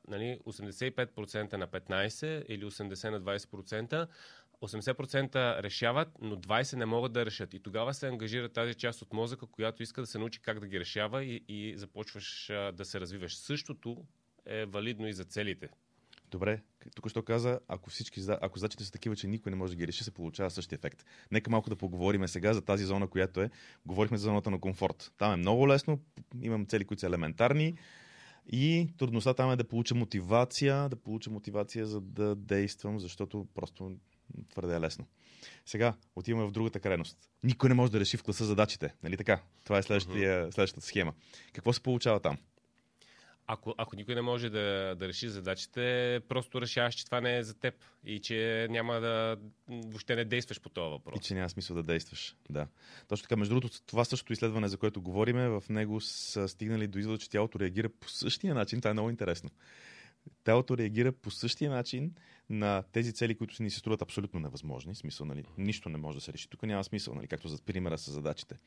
нали, 0.08 0.38
85% 0.46 1.52
на 1.52 1.68
15% 1.68 2.44
или 2.48 2.64
80% 2.64 3.10
на 3.10 3.20
20%. 3.20 4.08
80% 4.62 5.62
решават, 5.62 6.08
но 6.20 6.36
20% 6.36 6.76
не 6.76 6.86
могат 6.86 7.12
да 7.12 7.26
решат. 7.26 7.54
И 7.54 7.60
тогава 7.60 7.94
се 7.94 8.08
ангажира 8.08 8.48
тази 8.48 8.74
част 8.74 9.02
от 9.02 9.12
мозъка, 9.12 9.46
която 9.46 9.82
иска 9.82 10.00
да 10.00 10.06
се 10.06 10.18
научи 10.18 10.40
как 10.40 10.60
да 10.60 10.66
ги 10.66 10.80
решава 10.80 11.24
и, 11.24 11.44
и 11.48 11.78
започваш 11.78 12.50
а, 12.50 12.72
да 12.72 12.84
се 12.84 13.00
развиваш. 13.00 13.36
Същото 13.36 14.04
е 14.46 14.64
валидно 14.64 15.08
и 15.08 15.12
за 15.12 15.24
целите. 15.24 15.68
Добре, 16.30 16.60
тук 16.94 17.10
що 17.10 17.22
каза, 17.22 17.60
ако 17.68 17.90
всички, 17.90 18.20
ако 18.40 18.58
задачите 18.58 18.84
са 18.84 18.92
такива, 18.92 19.16
че 19.16 19.26
никой 19.26 19.50
не 19.50 19.56
може 19.56 19.72
да 19.72 19.76
ги 19.76 19.86
реши, 19.86 20.04
се 20.04 20.10
получава 20.10 20.50
същия 20.50 20.76
ефект. 20.76 21.04
Нека 21.30 21.50
малко 21.50 21.70
да 21.70 21.76
поговорим 21.76 22.28
сега 22.28 22.54
за 22.54 22.62
тази 22.62 22.84
зона, 22.84 23.08
която 23.08 23.40
е. 23.40 23.50
Говорихме 23.86 24.18
за 24.18 24.22
зоната 24.22 24.50
на 24.50 24.60
комфорт. 24.60 25.12
Там 25.18 25.32
е 25.32 25.36
много 25.36 25.68
лесно, 25.68 26.00
имам 26.42 26.66
цели, 26.66 26.84
които 26.84 27.00
са 27.00 27.06
елементарни. 27.06 27.74
И 28.52 28.88
трудността 28.98 29.34
там 29.34 29.50
е 29.50 29.56
да 29.56 29.64
получа 29.64 29.94
мотивация, 29.94 30.88
да 30.88 30.96
получа 30.96 31.30
мотивация 31.30 31.86
за 31.86 32.00
да 32.00 32.34
действам, 32.34 33.00
защото 33.00 33.46
просто 33.54 33.96
твърде 34.50 34.76
е 34.76 34.80
лесно. 34.80 35.06
Сега 35.66 35.94
отиваме 36.16 36.46
в 36.46 36.50
другата 36.50 36.80
крайност. 36.80 37.18
Никой 37.42 37.68
не 37.68 37.74
може 37.74 37.92
да 37.92 38.00
реши 38.00 38.16
в 38.16 38.22
класа 38.22 38.44
задачите. 38.44 38.94
Нали 39.02 39.16
така? 39.16 39.40
Това 39.64 39.78
е 39.78 39.82
следващата 39.82 40.80
схема. 40.80 41.12
Какво 41.52 41.72
се 41.72 41.82
получава 41.82 42.20
там? 42.20 42.38
Ако, 43.52 43.74
ако 43.78 43.96
никой 43.96 44.14
не 44.14 44.22
може 44.22 44.50
да, 44.50 44.94
да 44.98 45.08
реши 45.08 45.28
задачите, 45.28 46.20
просто 46.28 46.60
решаваш, 46.60 46.94
че 46.94 47.04
това 47.04 47.20
не 47.20 47.36
е 47.36 47.42
за 47.42 47.54
теб 47.54 47.74
и 48.04 48.20
че 48.20 48.66
няма 48.70 49.00
да 49.00 49.36
въобще 49.68 50.16
не 50.16 50.24
действаш 50.24 50.60
по 50.60 50.68
този 50.68 50.90
въпрос. 50.90 51.18
И 51.18 51.22
че 51.22 51.34
няма 51.34 51.48
смисъл 51.50 51.76
да 51.76 51.82
действаш. 51.82 52.36
Да. 52.50 52.66
Точно 53.08 53.22
така. 53.22 53.36
Между 53.36 53.54
другото, 53.54 53.82
това 53.86 54.04
същото 54.04 54.32
изследване, 54.32 54.68
за 54.68 54.76
което 54.76 55.02
говориме, 55.02 55.48
в 55.48 55.64
него 55.68 56.00
са 56.00 56.48
стигнали 56.48 56.86
до 56.86 56.98
извода, 56.98 57.18
че 57.18 57.30
тялото 57.30 57.60
реагира 57.60 57.88
по 57.88 58.08
същия 58.08 58.54
начин. 58.54 58.80
Това 58.80 58.90
е 58.90 58.92
много 58.92 59.10
интересно. 59.10 59.50
Тялото 60.44 60.78
реагира 60.78 61.12
по 61.12 61.30
същия 61.30 61.70
начин 61.70 62.14
на 62.50 62.82
тези 62.92 63.12
цели, 63.12 63.34
които 63.34 63.62
ни 63.62 63.70
се 63.70 63.78
струват 63.78 64.02
абсолютно 64.02 64.40
невъзможни. 64.40 64.94
Смисъл, 64.94 65.26
нали? 65.26 65.44
Нищо 65.58 65.88
не 65.88 65.98
може 65.98 66.18
да 66.18 66.24
се 66.24 66.32
реши. 66.32 66.48
Тук 66.48 66.62
няма 66.62 66.84
смисъл, 66.84 67.14
нали? 67.14 67.26
както 67.26 67.48
за 67.48 67.62
примера 67.62 67.98
с 67.98 68.10
задачите 68.10 68.58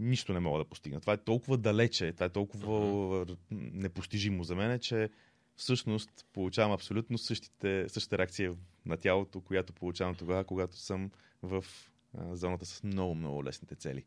нищо 0.00 0.32
не 0.32 0.40
мога 0.40 0.58
да 0.58 0.64
постигна. 0.64 1.00
Това 1.00 1.12
е 1.12 1.24
толкова 1.24 1.58
далече, 1.58 2.12
това 2.12 2.26
е 2.26 2.30
толкова 2.30 3.26
непостижимо 3.50 4.44
за 4.44 4.56
мен, 4.56 4.78
че 4.78 5.10
всъщност 5.56 6.26
получавам 6.32 6.72
абсолютно 6.72 7.18
същите, 7.18 7.88
същата 7.88 8.18
реакция 8.18 8.54
на 8.86 8.96
тялото, 8.96 9.40
която 9.40 9.72
получавам 9.72 10.14
тогава, 10.14 10.44
когато 10.44 10.76
съм 10.76 11.10
в 11.42 11.64
зоната 12.32 12.66
с 12.66 12.82
много, 12.82 13.14
много 13.14 13.44
лесните 13.44 13.74
цели. 13.74 14.04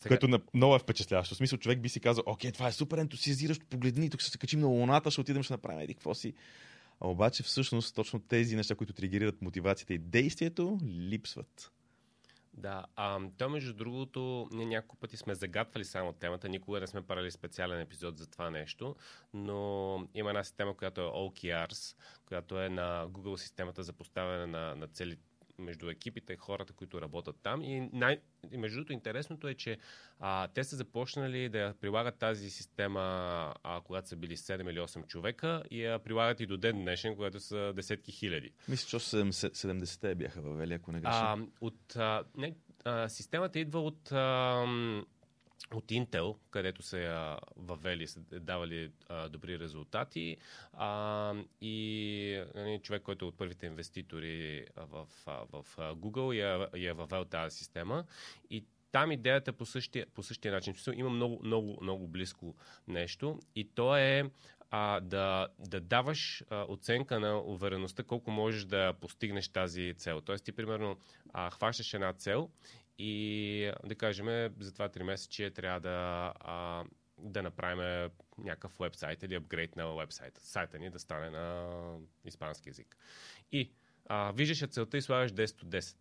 Сега... 0.00 0.18
Което 0.18 0.40
много 0.54 0.74
е 0.74 0.78
впечатляващо. 0.78 1.34
В 1.34 1.38
смисъл, 1.38 1.58
човек 1.58 1.80
би 1.80 1.88
си 1.88 2.00
казал, 2.00 2.24
окей, 2.26 2.52
това 2.52 2.68
е 2.68 2.72
супер 2.72 2.98
ентусиазиращо, 2.98 3.66
погледни, 3.66 4.10
тук 4.10 4.20
ще 4.20 4.30
се 4.30 4.38
качим 4.38 4.60
на 4.60 4.66
луната, 4.66 5.10
ще 5.10 5.20
отидем, 5.20 5.42
ще 5.42 5.52
направим 5.52 5.80
еди 5.80 5.94
какво 5.94 6.14
си. 6.14 6.34
А 7.00 7.08
обаче 7.08 7.42
всъщност 7.42 7.94
точно 7.94 8.20
тези 8.20 8.56
неща, 8.56 8.74
които 8.74 8.92
тригират 8.92 9.42
мотивацията 9.42 9.94
и 9.94 9.98
действието, 9.98 10.78
липсват. 10.84 11.72
Да, 12.52 12.84
а, 12.96 13.20
то 13.38 13.48
между 13.48 13.72
другото, 13.74 14.48
ние 14.52 14.66
няколко 14.66 14.96
пъти 14.96 15.16
сме 15.16 15.34
загатвали 15.34 15.84
само 15.84 16.12
темата, 16.12 16.48
никога 16.48 16.80
не 16.80 16.86
сме 16.86 17.02
правили 17.02 17.30
специален 17.30 17.80
епизод 17.80 18.18
за 18.18 18.26
това 18.26 18.50
нещо, 18.50 18.96
но 19.34 20.08
има 20.14 20.30
една 20.30 20.44
система, 20.44 20.76
която 20.76 21.00
е 21.00 21.04
OKRs, 21.04 21.96
която 22.26 22.60
е 22.60 22.68
на 22.68 23.08
Google 23.08 23.36
системата 23.36 23.82
за 23.82 23.92
поставяне 23.92 24.46
на, 24.46 24.76
на 24.76 24.88
цели 24.88 25.16
между 25.58 25.90
екипите, 25.90 26.36
хората, 26.36 26.72
които 26.72 27.00
работят 27.00 27.36
там. 27.42 27.62
И, 27.62 27.88
най- 27.92 28.20
и 28.52 28.56
между 28.56 28.76
другото, 28.76 28.92
интересното 28.92 29.48
е, 29.48 29.54
че 29.54 29.78
а, 30.20 30.48
те 30.48 30.64
са 30.64 30.76
започнали 30.76 31.48
да 31.48 31.74
прилагат 31.80 32.18
тази 32.18 32.50
система, 32.50 33.00
а, 33.62 33.80
когато 33.80 34.08
са 34.08 34.16
били 34.16 34.36
7 34.36 34.70
или 34.70 34.78
8 34.80 35.06
човека 35.06 35.62
и 35.70 35.82
я 35.82 35.98
прилагат 35.98 36.40
и 36.40 36.46
до 36.46 36.56
ден 36.56 36.76
днешен, 36.76 37.16
когато 37.16 37.40
са 37.40 37.72
десетки 37.76 38.12
хиляди. 38.12 38.52
Мисля, 38.68 38.88
че 38.88 38.96
70-те 39.06 40.14
бяха 40.14 40.40
въвели, 40.40 40.74
ако 40.74 40.92
не 40.92 41.00
греша. 41.00 41.34
от, 41.60 41.96
а, 41.96 42.24
не, 42.36 42.54
а, 42.84 43.08
системата 43.08 43.58
идва 43.58 43.80
от... 43.80 44.12
А, 44.12 44.66
от 45.74 45.84
Intel, 45.84 46.36
където 46.50 46.82
са 46.82 46.98
я 46.98 47.38
въвели, 47.56 48.06
са 48.06 48.20
давали 48.20 48.90
а, 49.08 49.28
добри 49.28 49.58
резултати 49.58 50.36
а, 50.72 51.34
и 51.60 52.44
нали, 52.54 52.80
човек, 52.82 53.02
който 53.02 53.24
е 53.24 53.28
от 53.28 53.38
първите 53.38 53.66
инвеститори 53.66 54.66
в, 54.76 55.06
в, 55.26 55.46
в 55.52 55.76
Google 55.76 56.32
я, 56.32 56.68
я 56.76 56.94
въвел 56.94 57.24
тази 57.24 57.56
система 57.56 58.04
и 58.50 58.64
там 58.92 59.12
идеята 59.12 59.52
по 59.52 59.66
същия, 59.66 60.06
по 60.14 60.22
същия 60.22 60.52
начин. 60.52 60.74
Има 60.94 61.10
много, 61.10 61.40
много, 61.44 61.78
много 61.82 62.08
близко 62.08 62.54
нещо 62.88 63.38
и 63.56 63.68
то 63.74 63.96
е 63.96 64.30
а, 64.70 65.00
да, 65.00 65.48
да 65.58 65.80
даваш 65.80 66.44
а, 66.50 66.64
оценка 66.68 67.20
на 67.20 67.38
увереността 67.38 68.02
колко 68.02 68.30
можеш 68.30 68.64
да 68.64 68.92
постигнеш 69.00 69.48
тази 69.48 69.94
цел. 69.96 70.20
Тоест 70.20 70.44
ти, 70.44 70.52
примерно, 70.52 70.96
а, 71.32 71.50
хващаш 71.50 71.94
една 71.94 72.12
цел 72.12 72.50
и 72.98 73.72
да 73.84 73.94
кажем, 73.94 74.26
за 74.60 74.72
това 74.72 74.88
3 74.88 75.02
месече 75.02 75.50
трябва 75.50 75.80
да, 75.80 76.32
а, 76.40 76.84
да 77.18 77.42
направим 77.42 78.10
някакъв 78.38 78.78
вебсайт 78.80 79.22
или 79.22 79.34
апгрейд 79.34 79.76
на 79.76 79.96
вебсайта. 79.96 80.40
Сайта 80.40 80.78
ни 80.78 80.90
да 80.90 80.98
стане 80.98 81.30
на 81.30 81.96
испански 82.24 82.68
язик. 82.68 82.96
И 83.52 83.70
а, 84.06 84.32
виждаш 84.32 84.70
целта 84.70 84.98
и 84.98 85.02
слагаш 85.02 85.32
10 85.32 85.62
от 85.62 85.68
10 85.68 85.96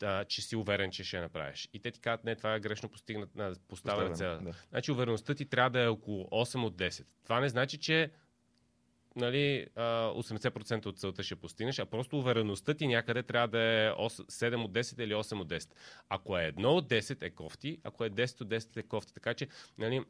да, 0.00 0.24
че 0.24 0.42
си 0.42 0.56
уверен, 0.56 0.90
че 0.90 1.04
ще 1.04 1.16
я 1.16 1.22
направиш. 1.22 1.68
И 1.72 1.80
те 1.80 1.90
ти 1.90 2.00
казват, 2.00 2.24
не, 2.24 2.36
това 2.36 2.54
е 2.54 2.60
грешно 2.60 2.88
постигнат, 2.88 3.34
на 3.34 3.54
поставена 3.68 4.14
цел. 4.14 4.40
Да. 4.40 4.52
Значи 4.70 4.92
увереността 4.92 5.34
ти 5.34 5.44
трябва 5.44 5.70
да 5.70 5.80
е 5.80 5.88
около 5.88 6.24
8 6.24 6.64
от 6.64 6.76
10. 6.76 7.06
Това 7.24 7.40
не 7.40 7.48
значи, 7.48 7.78
че 7.78 8.10
нали, 9.16 9.66
80% 9.76 10.86
от 10.86 10.98
целта 10.98 11.22
ще 11.22 11.36
постигнеш, 11.36 11.78
а 11.78 11.86
просто 11.86 12.18
увереността 12.18 12.74
ти 12.74 12.86
някъде 12.86 13.22
трябва 13.22 13.48
да 13.48 13.58
е 13.58 13.90
7 13.90 14.64
от 14.64 14.72
10 14.72 15.02
или 15.02 15.14
8 15.14 15.40
от 15.40 15.48
10. 15.48 15.70
Ако 16.08 16.38
е 16.38 16.52
1 16.52 16.64
от 16.64 16.88
10 16.88 17.22
е 17.22 17.30
кофти, 17.30 17.78
ако 17.84 18.04
е 18.04 18.10
10 18.10 18.40
от 18.40 18.48
10 18.48 18.76
е 18.76 18.82
кофти. 18.82 19.14
Така 19.14 19.34
че, 19.34 19.48
нали, 19.78 20.04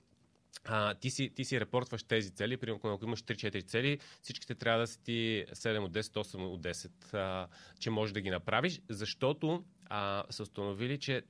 а, 0.65 0.95
ти, 0.95 1.11
си, 1.11 1.31
ти 1.35 1.45
си 1.45 1.61
репортваш 1.61 2.03
тези 2.03 2.31
цели, 2.31 2.57
примерно 2.57 2.81
ако 2.85 3.05
имаш 3.05 3.23
3-4 3.23 3.67
цели, 3.67 3.99
всичките 4.23 4.55
трябва 4.55 4.81
да 4.81 4.87
са 4.87 5.03
ти 5.03 5.45
7 5.53 5.79
от 5.79 5.93
10, 5.93 6.01
8 6.01 6.47
от 6.47 6.63
10, 6.63 7.15
а, 7.15 7.49
че 7.81 7.91
можеш 7.91 8.13
да 8.13 8.21
ги 8.21 8.31
направиш, 8.31 8.81
защото 8.89 9.65
а, 9.87 10.25
са 10.31 10.43
установили, 10.43 10.99
че 10.99 11.23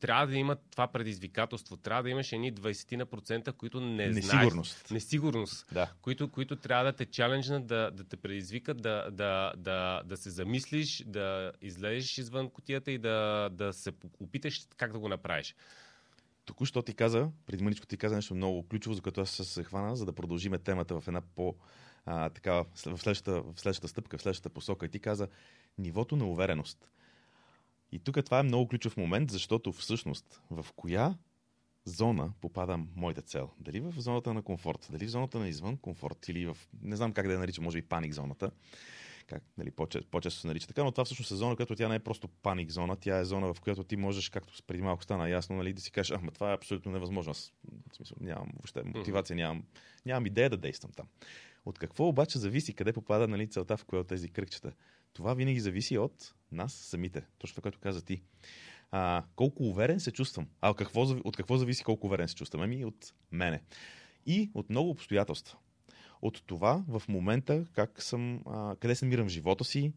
трябва 0.00 0.26
да 0.26 0.36
има 0.36 0.56
това 0.70 0.86
предизвикателство. 0.88 1.76
Трябва 1.76 2.02
да 2.02 2.10
имаш 2.10 2.32
едни 2.32 2.54
20%, 2.54 3.52
които 3.52 3.80
не 3.80 4.08
Несигурност. 4.08 4.78
знаеш. 4.78 4.90
Несигурност. 4.90 5.66
Да. 5.72 5.92
Които, 6.02 6.30
които 6.30 6.56
трябва 6.56 6.84
да 6.84 6.92
те 6.92 7.06
чаленджнат, 7.06 7.66
да, 7.66 7.90
да 7.90 8.04
те 8.04 8.16
предизвикат, 8.16 8.82
да, 8.82 9.10
да, 9.10 9.52
да, 9.56 10.02
да 10.04 10.16
се 10.16 10.30
замислиш, 10.30 11.04
да 11.06 11.52
излезеш 11.62 12.18
извън 12.18 12.50
котията 12.50 12.90
и 12.92 12.98
да, 12.98 13.48
да 13.52 13.72
се 13.72 13.92
опиташ 14.20 14.66
как 14.76 14.92
да 14.92 14.98
го 14.98 15.08
направиш. 15.08 15.54
Току-що 16.44 16.82
ти 16.82 16.94
каза, 16.94 17.28
преди 17.46 17.64
мъничко 17.64 17.86
ти 17.86 17.96
каза 17.96 18.14
нещо 18.14 18.34
много 18.34 18.68
ключово, 18.68 18.94
за 18.94 19.02
което 19.02 19.20
аз 19.20 19.30
се 19.30 19.64
хвана, 19.64 19.96
за 19.96 20.04
да 20.06 20.12
продължиме 20.12 20.58
темата 20.58 21.00
в 21.00 21.08
една 21.08 21.20
по- 21.20 21.54
а, 22.06 22.30
така, 22.30 22.52
в 22.52 22.66
следващата, 22.74 23.42
в 23.42 23.54
следващата 23.56 23.88
стъпка, 23.88 24.18
в 24.18 24.22
следващата 24.22 24.50
посока. 24.50 24.86
И 24.86 24.88
ти 24.88 24.98
каза 24.98 25.28
нивото 25.78 26.16
на 26.16 26.26
увереност. 26.26 26.90
И 27.96 27.98
тук 27.98 28.24
това 28.24 28.38
е 28.38 28.42
много 28.42 28.68
ключов 28.68 28.96
момент, 28.96 29.30
защото 29.30 29.72
всъщност 29.72 30.42
в 30.50 30.66
коя 30.76 31.14
зона 31.84 32.32
попада 32.40 32.78
моята 32.96 33.22
цел? 33.22 33.50
Дали 33.60 33.80
в 33.80 33.94
зоната 33.96 34.34
на 34.34 34.42
комфорт, 34.42 34.88
дали 34.90 35.06
в 35.06 35.10
зоната 35.10 35.38
на 35.38 35.48
извън 35.48 35.76
комфорт 35.76 36.28
или 36.28 36.46
в, 36.46 36.56
не 36.82 36.96
знам 36.96 37.12
как 37.12 37.26
да 37.26 37.32
я 37.32 37.38
наричам, 37.38 37.64
може 37.64 37.78
и 37.78 37.82
паник 37.82 38.12
зоната, 38.12 38.50
как, 39.26 39.42
нали, 39.58 39.70
по-често, 39.70 40.08
по-често 40.10 40.40
се 40.40 40.46
нарича 40.46 40.66
така, 40.66 40.84
но 40.84 40.92
това 40.92 41.04
всъщност 41.04 41.30
е 41.30 41.34
зона, 41.34 41.56
която 41.56 41.76
тя 41.76 41.88
не 41.88 41.94
е 41.94 41.98
просто 41.98 42.28
паник 42.28 42.70
зона, 42.70 42.96
тя 42.96 43.18
е 43.18 43.24
зона, 43.24 43.54
в 43.54 43.60
която 43.60 43.84
ти 43.84 43.96
можеш, 43.96 44.28
както 44.28 44.54
преди 44.66 44.82
малко 44.82 45.02
стана 45.02 45.28
ясно, 45.28 45.56
нали, 45.56 45.72
да 45.72 45.80
си 45.80 45.90
кажеш, 45.90 46.10
ама 46.10 46.30
това 46.30 46.50
е 46.50 46.54
абсолютно 46.54 46.92
невъзможно. 46.92 47.30
Аз, 47.30 47.52
в 47.92 47.96
смисъл, 47.96 48.16
нямам 48.20 48.48
въобще 48.54 48.82
мотивация, 48.82 49.36
нямам, 49.36 49.64
нямам 50.06 50.26
идея 50.26 50.50
да 50.50 50.56
действам 50.56 50.92
там. 50.96 51.06
От 51.64 51.78
какво 51.78 52.08
обаче 52.08 52.38
зависи 52.38 52.74
къде 52.74 52.92
попада 52.92 53.28
нали, 53.28 53.48
целта 53.48 53.76
в 53.76 53.84
коя 53.84 54.00
от 54.00 54.08
тези 54.08 54.28
кръгчета? 54.28 54.72
Това 55.16 55.34
винаги 55.34 55.60
зависи 55.60 55.98
от 55.98 56.34
нас 56.52 56.72
самите. 56.72 57.22
Точно 57.38 57.54
това, 57.54 57.62
което 57.62 57.78
каза 57.78 58.04
ти. 58.04 58.22
А, 58.90 59.24
колко 59.36 59.62
уверен 59.62 60.00
се 60.00 60.12
чувствам. 60.12 60.46
А 60.60 60.70
от 60.70 60.76
какво, 60.76 61.02
от 61.02 61.36
какво 61.36 61.56
зависи 61.56 61.84
колко 61.84 62.06
уверен 62.06 62.28
се 62.28 62.34
чувствам? 62.34 62.62
Ами 62.62 62.84
от 62.84 63.14
мене. 63.32 63.62
И 64.26 64.50
от 64.54 64.70
много 64.70 64.90
обстоятелства. 64.90 65.58
от 66.22 66.42
това 66.46 66.84
в 66.88 67.02
момента 67.08 67.64
как 67.72 68.02
съм, 68.02 68.42
а, 68.46 68.76
къде 68.76 68.94
се 68.94 69.04
намирам 69.04 69.26
в 69.26 69.30
живота 69.30 69.64
си, 69.64 69.92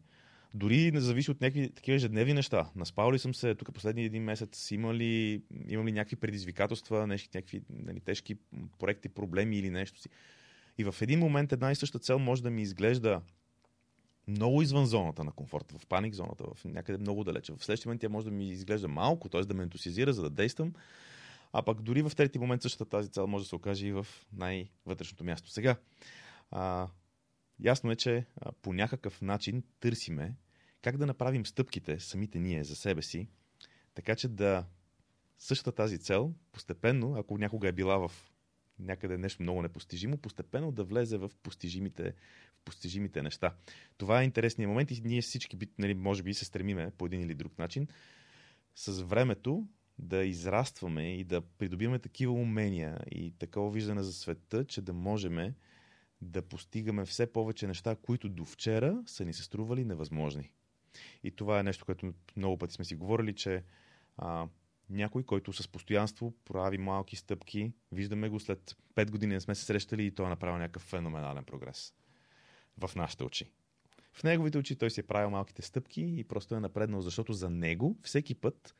дори 0.54 0.92
не 0.92 1.00
зависи 1.00 1.30
от 1.30 1.40
някакви 1.40 1.70
такива 1.70 1.96
ежедневни 1.96 2.34
неща. 2.34 2.70
Наспал 2.76 3.12
ли 3.12 3.18
съм 3.18 3.34
се 3.34 3.54
тук 3.54 3.74
последния 3.74 4.06
един 4.06 4.22
месец, 4.22 4.70
има 4.70 4.94
ли, 4.94 5.42
имам 5.68 5.86
ли 5.86 5.92
някакви 5.92 6.16
предизвикателства, 6.16 7.06
някакви 7.06 7.62
нали, 7.70 8.00
тежки 8.00 8.36
проекти, 8.78 9.08
проблеми 9.08 9.58
или 9.58 9.70
нещо 9.70 10.00
си. 10.00 10.08
И 10.78 10.84
в 10.84 10.94
един 11.02 11.18
момент 11.18 11.52
една 11.52 11.72
и 11.72 11.74
съща 11.74 11.98
цел 11.98 12.18
може 12.18 12.42
да 12.42 12.50
ми 12.50 12.62
изглежда 12.62 13.20
много 14.28 14.62
извън 14.62 14.86
зоната 14.86 15.24
на 15.24 15.32
комфорта, 15.32 15.78
в 15.78 15.86
паник 15.86 16.14
зоната, 16.14 16.44
в 16.54 16.64
някъде 16.64 16.98
много 16.98 17.24
далече. 17.24 17.52
В 17.52 17.64
следващия 17.64 17.88
момент 17.88 18.00
тя 18.00 18.08
може 18.08 18.24
да 18.24 18.30
ми 18.30 18.48
изглежда 18.48 18.88
малко, 18.88 19.28
т.е. 19.28 19.40
да 19.40 19.54
ме 19.54 19.62
ентусизира, 19.62 20.12
за 20.12 20.22
да 20.22 20.30
действам. 20.30 20.72
А 21.52 21.62
пък 21.62 21.82
дори 21.82 22.02
в 22.02 22.12
трети 22.16 22.38
момент 22.38 22.62
същата 22.62 22.90
тази 22.90 23.08
цел 23.08 23.26
може 23.26 23.44
да 23.44 23.48
се 23.48 23.54
окаже 23.54 23.86
и 23.86 23.92
в 23.92 24.06
най-вътрешното 24.32 25.24
място. 25.24 25.50
Сега, 25.50 25.76
а, 26.50 26.88
ясно 27.60 27.90
е, 27.90 27.96
че 27.96 28.26
а, 28.36 28.52
по 28.52 28.72
някакъв 28.72 29.22
начин 29.22 29.62
търсиме 29.80 30.34
как 30.82 30.96
да 30.96 31.06
направим 31.06 31.46
стъпките 31.46 32.00
самите 32.00 32.38
ние 32.38 32.64
за 32.64 32.76
себе 32.76 33.02
си, 33.02 33.28
така 33.94 34.16
че 34.16 34.28
да 34.28 34.64
същата 35.38 35.72
тази 35.72 35.98
цел 35.98 36.34
постепенно, 36.52 37.14
ако 37.18 37.38
някога 37.38 37.68
е 37.68 37.72
била 37.72 38.08
в 38.08 38.30
някъде 38.78 39.18
нещо 39.18 39.42
много 39.42 39.62
непостижимо, 39.62 40.18
постепенно 40.18 40.72
да 40.72 40.84
влезе 40.84 41.18
в 41.18 41.30
постижимите, 41.42 42.14
постижимите 42.64 43.22
неща. 43.22 43.54
Това 43.98 44.20
е 44.20 44.24
интересният 44.24 44.68
момент 44.68 44.90
и 44.90 45.02
ние 45.04 45.22
всички, 45.22 45.58
нали, 45.78 45.94
може 45.94 46.22
би, 46.22 46.34
се 46.34 46.44
стремиме 46.44 46.90
по 46.98 47.06
един 47.06 47.20
или 47.20 47.34
друг 47.34 47.58
начин 47.58 47.88
с 48.74 49.02
времето 49.02 49.66
да 49.98 50.24
израстваме 50.24 51.16
и 51.16 51.24
да 51.24 51.40
придобиваме 51.40 51.98
такива 51.98 52.32
умения 52.32 52.98
и 53.10 53.34
такова 53.38 53.70
виждане 53.70 54.02
за 54.02 54.12
света, 54.12 54.64
че 54.64 54.82
да 54.82 54.92
можем 54.92 55.54
да 56.20 56.42
постигаме 56.42 57.04
все 57.04 57.32
повече 57.32 57.66
неща, 57.66 57.96
които 57.96 58.28
до 58.28 58.44
вчера 58.44 59.02
са 59.06 59.24
ни 59.24 59.34
се 59.34 59.42
стрували 59.42 59.84
невъзможни. 59.84 60.50
И 61.24 61.30
това 61.30 61.60
е 61.60 61.62
нещо, 61.62 61.84
което 61.84 62.14
много 62.36 62.58
пъти 62.58 62.74
сме 62.74 62.84
си 62.84 62.94
говорили, 62.94 63.34
че 63.34 63.64
а, 64.16 64.48
някой, 64.90 65.22
който 65.22 65.52
с 65.52 65.68
постоянство 65.68 66.34
прави 66.44 66.78
малки 66.78 67.16
стъпки, 67.16 67.72
виждаме 67.92 68.28
го 68.28 68.40
след 68.40 68.76
5 68.94 69.10
години 69.10 69.34
не 69.34 69.40
сме 69.40 69.54
се 69.54 69.64
срещали 69.64 70.06
и 70.06 70.14
той 70.14 70.26
е 70.26 70.28
направил 70.28 70.58
някакъв 70.58 70.82
феноменален 70.82 71.44
прогрес 71.44 71.94
в 72.78 72.90
нашите 72.96 73.24
очи. 73.24 73.50
В 74.12 74.24
неговите 74.24 74.58
очи 74.58 74.76
той 74.76 74.90
си 74.90 75.00
е 75.00 75.02
правил 75.02 75.30
малките 75.30 75.62
стъпки 75.62 76.14
и 76.16 76.24
просто 76.24 76.54
е 76.54 76.60
напреднал, 76.60 77.00
защото 77.00 77.32
за 77.32 77.50
него 77.50 77.98
всеки 78.02 78.34
път 78.34 78.74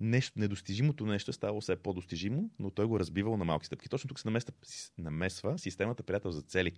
нещо, 0.00 0.40
недостижимото 0.40 1.06
нещо 1.06 1.30
е 1.30 1.34
ставало 1.34 1.60
все 1.60 1.76
по-достижимо, 1.76 2.50
но 2.58 2.70
той 2.70 2.86
го 2.86 3.00
разбивал 3.00 3.36
на 3.36 3.44
малки 3.44 3.66
стъпки. 3.66 3.88
Точно 3.88 4.08
тук 4.08 4.20
се 4.20 4.28
намества, 4.28 4.52
намесва 4.98 5.58
системата 5.58 6.02
приятел 6.02 6.30
за 6.30 6.42
цели. 6.42 6.72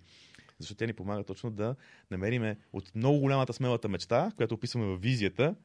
Защото 0.59 0.77
тя 0.77 0.85
ни 0.85 0.93
помага 0.93 1.23
точно 1.23 1.51
да 1.51 1.75
намериме 2.11 2.57
от 2.73 2.95
много 2.95 3.19
голямата 3.19 3.53
смелата 3.53 3.89
мечта, 3.89 4.31
която 4.35 4.55
описваме 4.55 4.85
във 4.85 5.01
визията, 5.01 5.55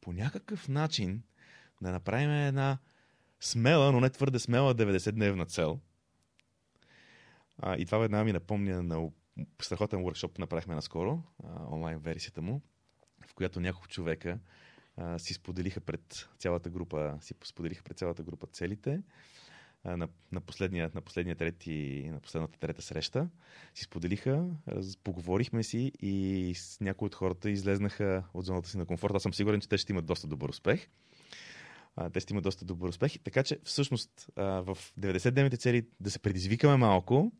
по 0.00 0.12
някакъв 0.12 0.68
начин 0.68 1.22
да 1.82 1.90
направим 1.90 2.30
една 2.30 2.78
смела, 3.40 3.92
но 3.92 4.00
не 4.00 4.10
твърде 4.10 4.38
смела 4.38 4.74
90-дневна 4.74 5.48
цел. 5.48 5.80
А, 7.58 7.76
и 7.76 7.86
това 7.86 7.98
веднага 7.98 8.24
ми 8.24 8.32
напомня 8.32 8.82
на 8.82 9.10
страхотен 9.62 9.98
workshop 9.98 10.38
направихме 10.38 10.74
наскоро, 10.74 11.22
а, 11.44 11.74
онлайн 11.74 11.98
версията 11.98 12.42
му, 12.42 12.60
в 13.26 13.34
която 13.34 13.60
няколко 13.60 13.88
човека 13.88 14.38
а, 14.96 15.18
си 15.18 15.34
споделиха 15.34 15.80
пред 15.80 16.28
цялата 16.38 16.70
група, 16.70 17.18
си 17.20 17.34
споделиха 17.44 17.82
пред 17.82 17.98
цялата 17.98 18.22
група 18.22 18.46
целите 18.46 19.02
а, 19.84 19.96
на, 19.96 20.08
на, 20.32 20.40
последния, 20.40 20.90
на 20.94 21.00
последния 21.00 21.36
трети, 21.36 22.08
на 22.12 22.20
последната 22.20 22.58
трета 22.58 22.82
среща. 22.82 23.28
Си 23.74 23.84
споделиха, 23.84 24.46
раз, 24.68 24.96
поговорихме 24.96 25.62
си 25.62 25.92
и 26.00 26.52
с 26.56 26.80
някои 26.80 27.06
от 27.06 27.14
хората 27.14 27.50
излезнаха 27.50 28.24
от 28.34 28.44
зоната 28.44 28.68
си 28.68 28.78
на 28.78 28.86
комфорт. 28.86 29.14
Аз 29.14 29.22
съм 29.22 29.34
сигурен, 29.34 29.60
че 29.60 29.68
те 29.68 29.78
ще 29.78 29.92
имат 29.92 30.06
доста 30.06 30.26
добър 30.26 30.48
успех 30.48 30.88
а, 31.96 32.10
те 32.10 32.20
ще 32.20 32.32
имат 32.32 32.44
доста 32.44 32.64
добър 32.64 32.88
успех. 32.88 33.18
Така 33.24 33.42
че 33.42 33.58
всъщност 33.64 34.30
а, 34.36 34.42
в 34.42 34.78
90-дневните 35.00 35.58
цели 35.58 35.86
да 36.00 36.10
се 36.10 36.18
предизвикаме 36.18 36.76
малко 36.76 37.32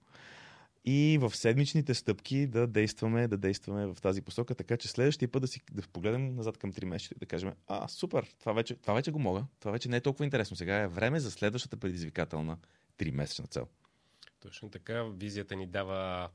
и 0.85 1.19
в 1.21 1.37
седмичните 1.37 1.95
стъпки 1.95 2.47
да 2.47 2.67
действаме, 2.67 3.29
да 3.29 3.37
действаме 3.37 3.87
в 3.87 3.97
тази 4.03 4.23
посока, 4.23 4.55
така 4.55 4.77
че 4.77 4.89
следващия 4.89 5.29
път 5.29 5.43
да 5.43 5.49
си 5.49 5.61
да 5.73 5.83
погледнем 5.93 6.35
назад 6.35 6.59
към 6.59 6.73
3 6.73 6.85
месеца 6.85 7.15
и 7.17 7.19
да 7.19 7.27
кажем, 7.27 7.53
а, 7.67 7.89
супер, 7.89 8.27
това 8.41 8.53
вече, 8.53 8.75
това 8.75 8.95
вече 8.95 9.11
го 9.11 9.19
мога, 9.19 9.45
това 9.61 9.71
вече 9.73 9.89
не 9.89 9.97
е 9.97 10.01
толкова 10.01 10.25
интересно. 10.25 10.57
Сега 10.57 10.77
е 10.77 10.89
време 10.89 11.21
за 11.21 11.31
следващата 11.31 11.77
предизвикателна 11.77 12.59
3-месечна 12.99 13.51
цел. 13.51 13.67
Точно 14.41 14.71
така, 14.71 15.03
визията 15.03 15.57
ни 15.57 15.67
дава 15.67 16.29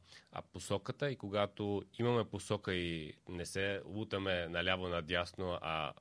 посоката 0.53 1.11
и 1.11 1.15
когато 1.15 1.83
имаме 1.99 2.23
посока 2.23 2.73
и 2.73 3.13
не 3.29 3.45
се 3.45 3.81
лутаме 3.85 4.47
наляво-надясно, 4.49 5.59
а 5.61 5.93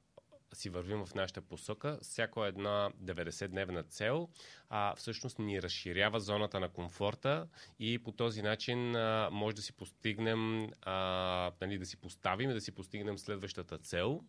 си 0.55 0.71
вървим 0.71 1.07
в 1.07 1.15
нашата 1.15 1.41
посока, 1.41 1.99
всяко 2.03 2.45
една 2.45 2.91
90-дневна 3.05 3.89
цел 3.89 4.29
а, 4.69 4.95
всъщност 4.95 5.39
ни 5.39 5.63
разширява 5.63 6.21
зоната 6.21 6.61
на 6.61 6.69
комфорта 6.69 7.49
и 7.79 7.99
по 7.99 8.13
този 8.13 8.43
начин 8.43 8.97
а, 8.97 9.29
може 9.33 9.57
да 9.57 9.63
си 9.63 9.73
постигнем, 9.73 10.71
а, 10.83 11.53
нали, 11.61 11.79
да 11.79 11.87
си 11.87 11.97
поставим 11.97 12.51
и 12.51 12.55
да 12.55 12.61
си 12.61 12.73
постигнем 12.73 13.19
следващата 13.19 13.79
цел. 13.79 14.21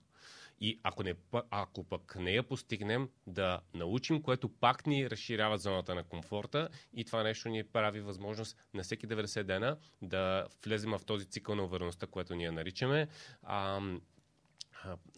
И 0.60 0.80
ако, 0.84 1.04
не, 1.04 1.16
ако 1.50 1.84
пък 1.84 2.16
не 2.20 2.32
я 2.32 2.44
постигнем, 2.44 3.10
да 3.28 3.62
научим, 3.74 4.22
което 4.22 4.50
пак 4.50 4.88
ни 4.88 5.10
разширява 5.10 5.58
зоната 5.58 5.96
на 5.96 6.04
комфорта 6.04 6.70
и 6.94 7.06
това 7.06 7.24
нещо 7.24 7.50
ни 7.50 7.64
прави 7.64 8.02
възможност 8.02 8.58
на 8.74 8.84
всеки 8.84 9.08
90 9.08 9.44
дена 9.44 9.78
да 10.02 10.48
влезем 10.66 10.92
в 10.92 11.06
този 11.06 11.26
цикъл 11.26 11.56
на 11.56 11.64
увереността, 11.64 12.08
което 12.08 12.36
ние 12.36 12.52
наричаме. 12.52 13.08
А, 13.44 13.82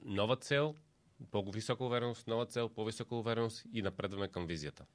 нова 0.06 0.36
цел, 0.36 0.76
по-висока 1.32 1.86
увереност, 1.86 2.27
нова 2.27 2.45
цел, 2.45 2.69
по-висока 2.69 3.15
увереност 3.15 3.63
и 3.73 3.82
напредваме 3.82 4.27
към 4.27 4.47
визията. 4.47 4.86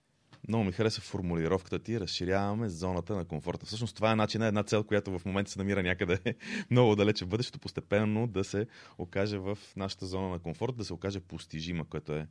Много 0.48 0.64
ми 0.64 0.72
хареса 0.72 1.00
формулировката 1.00 1.78
ти, 1.78 2.00
разширяваме 2.00 2.68
зоната 2.68 3.16
на 3.16 3.24
комфорта. 3.24 3.66
Всъщност 3.66 3.96
това 3.96 4.12
е 4.12 4.16
начин 4.16 4.42
една 4.42 4.62
цел, 4.62 4.84
която 4.84 5.18
в 5.18 5.24
момента 5.24 5.50
се 5.50 5.58
намира 5.58 5.82
някъде 5.82 6.18
много 6.70 6.96
далече 6.96 7.24
в 7.24 7.28
бъдещето, 7.28 7.58
постепенно 7.58 8.26
да 8.26 8.44
се 8.44 8.66
окаже 8.98 9.38
в 9.38 9.58
нашата 9.76 10.06
зона 10.06 10.28
на 10.28 10.38
комфорт, 10.38 10.76
да 10.76 10.84
се 10.84 10.92
окаже 10.92 11.20
постижима, 11.20 11.84
което 11.84 12.12
е 12.12 12.26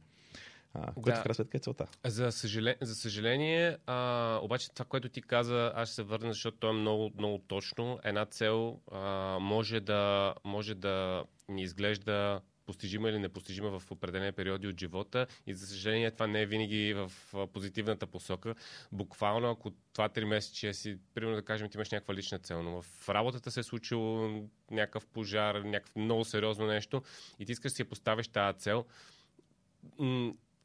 а, 0.74 0.94
което 0.94 1.02
да. 1.02 1.16
в 1.16 1.24
крайна 1.24 1.36
сметка 1.36 1.58
е 1.58 1.60
целта. 1.60 1.88
За, 2.06 2.32
съжаление, 2.32 2.78
за 2.82 2.96
съжаление 2.96 3.78
а, 3.86 4.40
обаче 4.42 4.70
това, 4.74 4.86
което 4.86 5.10
ти 5.10 5.22
каза, 5.22 5.72
аз 5.76 5.90
ще 5.90 5.96
се 5.96 6.04
върна, 6.04 6.34
защото 6.34 6.58
то 6.58 6.70
е 6.70 6.74
много, 6.74 7.12
много 7.18 7.38
точно. 7.48 8.00
Една 8.04 8.26
цел 8.26 8.80
а, 8.92 9.38
може, 9.40 9.80
да, 9.80 10.34
може 10.44 10.76
да 10.76 11.24
ни 11.50 11.64
изглежда 11.64 12.42
постижима 12.72 13.10
или 13.10 13.20
непостижима 13.20 13.80
в 13.80 13.92
определени 13.92 14.32
периоди 14.32 14.68
от 14.68 14.80
живота 14.80 15.28
и 15.48 15.54
за 15.54 15.68
съжаление 15.68 16.12
това 16.12 16.28
не 16.28 16.42
е 16.42 16.46
винаги 16.46 16.94
в 16.94 17.12
позитивната 17.54 18.08
посока. 18.08 18.56
Буквално 18.92 19.50
ако 19.50 19.72
това 19.94 20.10
три 20.10 20.26
месече 20.26 20.74
си, 20.74 20.98
примерно 21.14 21.36
да 21.36 21.46
кажем, 21.46 21.70
ти 21.70 21.78
имаш 21.78 21.92
някаква 21.92 22.14
лична 22.14 22.40
цел, 22.40 22.64
но 22.64 22.82
в 22.82 23.10
работата 23.10 23.52
се 23.52 23.60
е 23.60 23.64
случило 23.64 24.30
някакъв 24.72 25.06
пожар, 25.06 25.56
някакво 25.56 26.00
много 26.00 26.26
сериозно 26.26 26.66
нещо 26.66 27.02
и 27.40 27.46
ти 27.46 27.52
искаш 27.52 27.72
да 27.72 27.76
си 27.76 27.84
поставиш 27.84 28.28
тази 28.28 28.60
цел, 28.60 28.86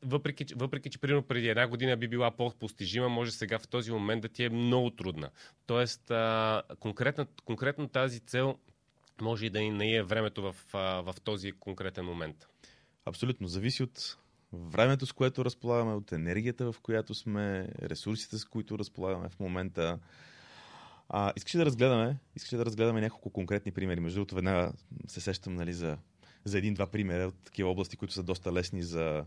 въпреки, 0.02 0.46
въпреки, 0.54 0.90
че 0.90 0.98
примерно 0.98 1.22
преди 1.22 1.48
една 1.48 1.68
година 1.68 1.96
би 1.96 2.08
била 2.08 2.30
по-постижима, 2.30 3.08
може 3.08 3.30
сега 3.30 3.58
в 3.58 3.68
този 3.68 3.92
момент 3.92 4.22
да 4.22 4.28
ти 4.28 4.44
е 4.44 4.48
много 4.48 4.90
трудна. 4.90 5.30
Тоест, 5.66 6.12
конкретно, 6.80 7.26
конкретно 7.44 7.88
тази 7.88 8.20
цел 8.20 8.58
може 9.20 9.46
и 9.46 9.50
да 9.50 9.60
не 9.60 9.94
е 9.94 10.02
времето 10.02 10.42
в, 10.42 10.56
в 11.02 11.14
този 11.24 11.52
конкретен 11.52 12.04
момент. 12.04 12.46
Абсолютно. 13.04 13.48
Зависи 13.48 13.82
от 13.82 14.16
времето, 14.52 15.06
с 15.06 15.12
което 15.12 15.44
разполагаме, 15.44 15.94
от 15.94 16.12
енергията, 16.12 16.72
в 16.72 16.80
която 16.80 17.14
сме, 17.14 17.68
ресурсите, 17.82 18.38
с 18.38 18.44
които 18.44 18.78
разполагаме 18.78 19.28
в 19.28 19.40
момента. 19.40 19.98
А, 21.08 21.32
искаш 21.36 21.52
да 21.52 21.66
разгледаме, 21.66 22.18
искаш 22.36 22.58
да 22.58 22.64
разгледаме 22.64 23.00
няколко 23.00 23.30
конкретни 23.30 23.72
примери. 23.72 24.00
Между 24.00 24.16
другото, 24.16 24.34
веднага 24.34 24.72
се 25.08 25.20
сещам 25.20 25.54
нали, 25.54 25.72
за, 25.72 25.98
за 26.44 26.58
един-два 26.58 26.86
примера 26.86 27.26
от 27.26 27.34
такива 27.44 27.70
области, 27.70 27.96
които 27.96 28.14
са 28.14 28.22
доста 28.22 28.52
лесни 28.52 28.82
за, 28.82 29.24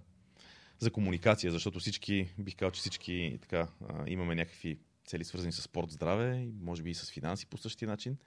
за 0.79 0.91
комуникация, 0.91 1.51
защото 1.51 1.79
всички, 1.79 2.33
бих 2.37 2.55
казал, 2.55 2.71
че 2.71 2.79
всички 2.79 3.37
така, 3.41 3.67
имаме 4.07 4.35
някакви 4.35 4.77
цели 5.05 5.23
свързани 5.23 5.51
с 5.51 5.61
спорт, 5.61 5.91
здраве 5.91 6.35
и 6.35 6.53
може 6.61 6.83
би 6.83 6.89
и 6.91 6.95
с 6.95 7.11
финанси 7.11 7.45
по 7.45 7.57
същия 7.57 7.87
начин. 7.89 8.17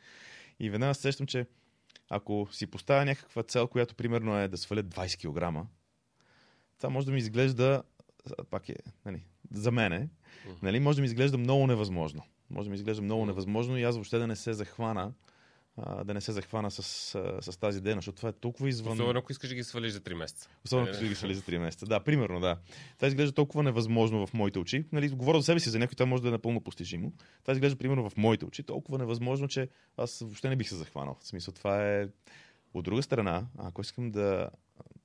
И 0.62 0.70
веднага 0.70 0.94
се 0.94 1.00
сещам, 1.00 1.26
че 1.26 1.46
ако 2.10 2.48
си 2.52 2.66
поставя 2.66 3.04
някаква 3.04 3.42
цел, 3.42 3.68
която 3.68 3.94
примерно 3.94 4.38
е 4.38 4.48
да 4.48 4.56
сваля 4.56 4.82
20 4.82 5.16
кг, 5.16 5.68
това 6.78 6.90
може 6.90 7.06
да 7.06 7.12
ми 7.12 7.18
изглежда, 7.18 7.82
пак 8.50 8.68
е, 8.68 8.76
нали, 9.04 9.22
за 9.50 9.70
мене, 9.70 10.08
нали, 10.62 10.80
може 10.80 10.96
да 10.96 11.02
ми 11.02 11.06
изглежда 11.06 11.38
много 11.38 11.66
невъзможно. 11.66 12.22
Може 12.50 12.66
да 12.66 12.70
ми 12.70 12.76
изглежда 12.76 13.02
много 13.02 13.26
невъзможно 13.26 13.78
и 13.78 13.82
аз 13.82 13.94
въобще 13.94 14.18
да 14.18 14.26
не 14.26 14.36
се 14.36 14.52
захвана 14.52 15.12
а, 15.76 16.04
да 16.04 16.14
не 16.14 16.20
се 16.20 16.32
захвана 16.32 16.70
с, 16.70 16.82
с, 17.40 17.56
тази 17.60 17.80
дена, 17.80 17.96
защото 17.96 18.16
това 18.16 18.28
е 18.28 18.32
толкова 18.32 18.68
извън... 18.68 18.92
Особено 18.92 19.18
ако 19.18 19.32
искаш 19.32 19.48
да 19.48 19.54
ги 19.54 19.64
свалиш 19.64 19.92
за 19.92 20.00
3 20.00 20.14
месеца. 20.14 20.48
Особено 20.64 20.84
ако 20.84 20.92
искаш 20.92 21.08
да 21.08 21.08
ги 21.08 21.14
свалиш 21.14 21.36
за 21.36 21.42
3 21.42 21.58
месеца. 21.58 21.86
Да, 21.86 22.00
примерно, 22.00 22.40
да. 22.40 22.56
Това 22.96 23.08
изглежда 23.08 23.32
толкова 23.32 23.62
невъзможно 23.62 24.26
в 24.26 24.34
моите 24.34 24.58
очи. 24.58 24.84
Нали, 24.92 25.08
говоря 25.08 25.40
за 25.40 25.44
себе 25.44 25.60
си, 25.60 25.70
за 25.70 25.78
някой 25.78 25.94
това 25.94 26.06
може 26.06 26.22
да 26.22 26.28
е 26.28 26.32
напълно 26.32 26.60
постижимо. 26.60 27.12
Това 27.42 27.52
изглежда 27.52 27.78
примерно 27.78 28.10
в 28.10 28.16
моите 28.16 28.44
очи 28.44 28.62
толкова 28.62 28.98
невъзможно, 28.98 29.48
че 29.48 29.68
аз 29.96 30.18
въобще 30.18 30.48
не 30.48 30.56
бих 30.56 30.68
се 30.68 30.74
захванал. 30.74 31.16
В 31.20 31.26
смисъл, 31.26 31.54
това 31.54 31.92
е... 31.92 32.08
От 32.74 32.84
друга 32.84 33.02
страна, 33.02 33.46
ако 33.58 33.80
искам 33.80 34.10
да 34.10 34.50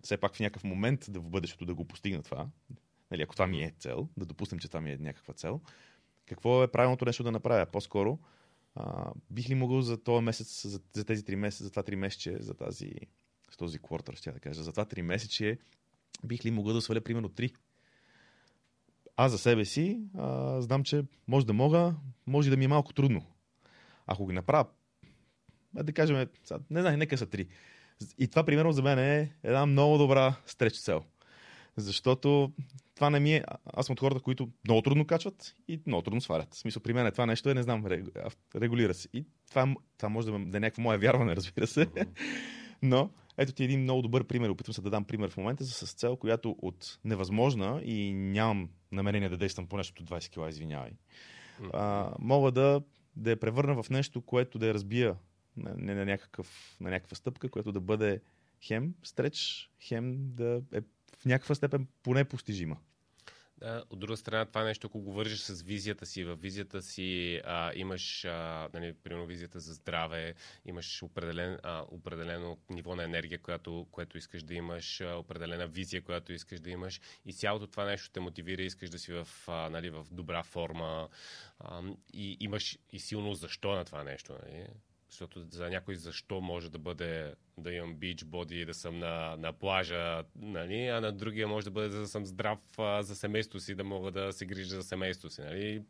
все 0.01 0.17
пак 0.17 0.35
в 0.35 0.39
някакъв 0.39 0.63
момент 0.63 1.05
да 1.09 1.19
в 1.19 1.29
бъдещето 1.29 1.65
да 1.65 1.73
го 1.75 1.85
постигна 1.85 2.23
това, 2.23 2.47
нали, 3.11 3.21
ако 3.21 3.35
това 3.35 3.47
ми 3.47 3.63
е 3.63 3.73
цел, 3.79 4.07
да 4.17 4.25
допуснем, 4.25 4.59
че 4.59 4.67
това 4.67 4.81
ми 4.81 4.91
е 4.91 4.97
някаква 4.97 5.33
цел, 5.33 5.61
какво 6.25 6.63
е 6.63 6.71
правилното 6.71 7.05
нещо 7.05 7.23
да 7.23 7.31
направя? 7.31 7.65
По-скоро, 7.65 8.19
а, 8.79 9.11
бих 9.29 9.49
ли 9.49 9.55
могъл 9.55 9.81
за 9.81 10.03
този 10.03 10.23
месец, 10.23 10.67
за, 10.67 10.79
за 10.93 11.05
тези 11.05 11.25
три 11.25 11.35
месеца, 11.35 11.63
за 11.63 11.69
това 11.69 11.83
три 11.83 11.95
месече, 11.95 12.37
за 12.39 12.53
тази, 12.53 12.91
с 13.51 13.57
този 13.57 13.79
квартал, 13.79 14.15
ще 14.15 14.31
да 14.31 14.39
кажа, 14.39 14.63
за 14.63 14.71
това 14.71 14.85
три 14.85 15.01
месече, 15.01 15.57
бих 16.23 16.45
ли 16.45 16.51
могъл 16.51 16.73
да 16.73 16.81
сваля 16.81 17.01
примерно 17.01 17.29
три? 17.29 17.53
Аз 19.15 19.31
за 19.31 19.37
себе 19.37 19.65
си 19.65 20.01
а, 20.17 20.61
знам, 20.61 20.83
че 20.83 21.03
може 21.27 21.45
да 21.45 21.53
мога, 21.53 21.95
може 22.27 22.49
да 22.49 22.57
ми 22.57 22.65
е 22.65 22.67
малко 22.67 22.93
трудно. 22.93 23.21
Ако 24.07 24.27
ги 24.27 24.33
направя, 24.33 24.65
да 25.73 25.93
кажем, 25.93 26.27
не 26.69 26.81
знам, 26.81 26.95
нека 26.95 27.17
са 27.17 27.25
три. 27.25 27.47
И 28.17 28.27
това, 28.27 28.43
примерно, 28.43 28.71
за 28.71 28.83
мен 28.83 28.99
е 28.99 29.31
една 29.43 29.65
много 29.65 29.97
добра 29.97 30.35
стреч 30.45 30.79
цел. 30.79 31.03
Защото 31.77 32.51
това 32.97 33.09
не 33.09 33.19
ми 33.19 33.35
е... 33.35 33.43
Аз 33.65 33.85
съм 33.85 33.93
от 33.93 33.99
хората, 33.99 34.21
които 34.21 34.49
много 34.65 34.81
трудно 34.81 35.05
качват 35.05 35.55
и 35.67 35.81
много 35.87 36.01
трудно 36.01 36.21
свалят. 36.21 36.53
В 36.53 36.57
смисъл, 36.57 36.81
при 36.81 36.93
мен 36.93 37.05
е 37.05 37.11
това 37.11 37.25
нещо 37.25 37.49
е, 37.49 37.53
не 37.53 37.63
знам, 37.63 37.85
регулира 38.55 38.93
се. 38.93 39.09
И 39.13 39.25
това, 39.49 39.75
това 39.97 40.09
може 40.09 40.31
да, 40.31 40.39
да 40.39 40.57
е 40.57 40.59
някакво 40.59 40.81
мое 40.81 40.97
вярване, 40.97 41.35
разбира 41.35 41.67
се. 41.67 41.87
Но 42.81 43.09
ето 43.37 43.53
ти 43.53 43.63
един 43.63 43.81
много 43.81 44.01
добър 44.01 44.23
пример. 44.23 44.49
Опитвам 44.49 44.73
се 44.73 44.81
да 44.81 44.89
дам 44.89 45.05
пример 45.05 45.29
в 45.29 45.37
момента 45.37 45.65
с 45.65 45.93
цел, 45.93 46.15
която 46.15 46.55
от 46.61 46.99
невъзможна 47.05 47.81
и 47.83 48.13
нямам 48.13 48.69
намерение 48.91 49.29
да 49.29 49.37
действам 49.37 49.67
по 49.67 49.77
нещо 49.77 50.03
от 50.03 50.09
20 50.09 50.29
кг, 50.29 50.51
извинявай. 50.51 50.91
А, 51.73 52.11
мога 52.19 52.51
да, 52.51 52.81
да 53.15 53.29
я 53.29 53.39
превърна 53.39 53.83
в 53.83 53.89
нещо, 53.89 54.21
което 54.21 54.59
да 54.59 54.67
я 54.67 54.73
разбия 54.73 55.15
на, 55.57 55.75
на, 55.77 55.95
на, 55.95 56.05
някакъв, 56.05 56.77
на 56.81 56.89
някаква 56.89 57.15
стъпка, 57.15 57.49
което 57.49 57.71
да 57.71 57.81
бъде 57.81 58.21
хем 58.61 58.93
стреч, 59.03 59.69
хем 59.79 60.15
да 60.19 60.61
е 60.73 60.81
в 61.19 61.25
някаква 61.25 61.55
степен 61.55 61.87
поне 62.03 62.25
постижима. 62.25 62.77
Да, 63.57 63.83
от 63.89 63.99
друга 63.99 64.17
страна, 64.17 64.45
това 64.45 64.63
нещо, 64.63 64.87
ако 64.87 65.01
го 65.01 65.13
вържиш 65.13 65.39
с 65.39 65.61
визията 65.61 66.05
си, 66.05 66.23
в 66.23 66.35
визията 66.35 66.81
си 66.81 67.41
а, 67.45 67.71
имаш, 67.75 68.25
а, 68.25 68.69
нали, 68.73 68.93
примерно, 68.93 69.25
визията 69.25 69.59
за 69.59 69.73
здраве, 69.73 70.33
имаш 70.65 71.03
определен, 71.03 71.59
а, 71.63 71.85
определено 71.91 72.57
ниво 72.69 72.95
на 72.95 73.03
енергия, 73.03 73.39
която, 73.39 73.87
което 73.91 74.17
искаш 74.17 74.43
да 74.43 74.53
имаш, 74.53 75.01
а, 75.01 75.15
определена 75.15 75.67
визия, 75.67 76.01
която 76.01 76.33
искаш 76.33 76.59
да 76.59 76.69
имаш 76.69 77.01
и 77.25 77.33
цялото 77.33 77.67
това 77.67 77.85
нещо 77.85 78.11
те 78.11 78.19
мотивира, 78.19 78.61
искаш 78.61 78.89
да 78.89 78.99
си 78.99 79.13
в, 79.13 79.27
а, 79.47 79.69
нали, 79.69 79.89
в 79.89 80.05
добра 80.11 80.43
форма 80.43 81.09
а, 81.59 81.81
и 82.13 82.37
имаш 82.39 82.77
и 82.91 82.99
силно 82.99 83.33
защо 83.33 83.71
на 83.71 83.85
това 83.85 84.03
нещо. 84.03 84.33
Нали? 84.43 84.67
Защото 85.09 85.45
за 85.51 85.69
някой 85.69 85.95
защо 85.95 86.41
може 86.41 86.71
да 86.71 86.77
бъде 86.77 87.33
да 87.57 87.73
имам 87.73 87.95
бич 87.95 88.23
боди 88.23 88.65
да 88.65 88.73
съм 88.73 88.99
на, 88.99 89.35
на 89.37 89.53
плажа, 89.53 90.23
нали? 90.35 90.87
а 90.87 91.01
на 91.01 91.11
другия 91.11 91.47
може 91.47 91.65
да 91.65 91.71
бъде 91.71 91.89
да 91.89 92.07
съм 92.07 92.25
здрав 92.25 92.59
а, 92.77 93.03
за 93.03 93.15
семейството 93.15 93.59
си, 93.59 93.75
да 93.75 93.83
мога 93.83 94.11
да 94.11 94.33
се 94.33 94.45
грижа 94.45 94.75
за 94.75 94.83
семейството 94.83 95.35
си. 95.35 95.41
Нали? 95.41 95.83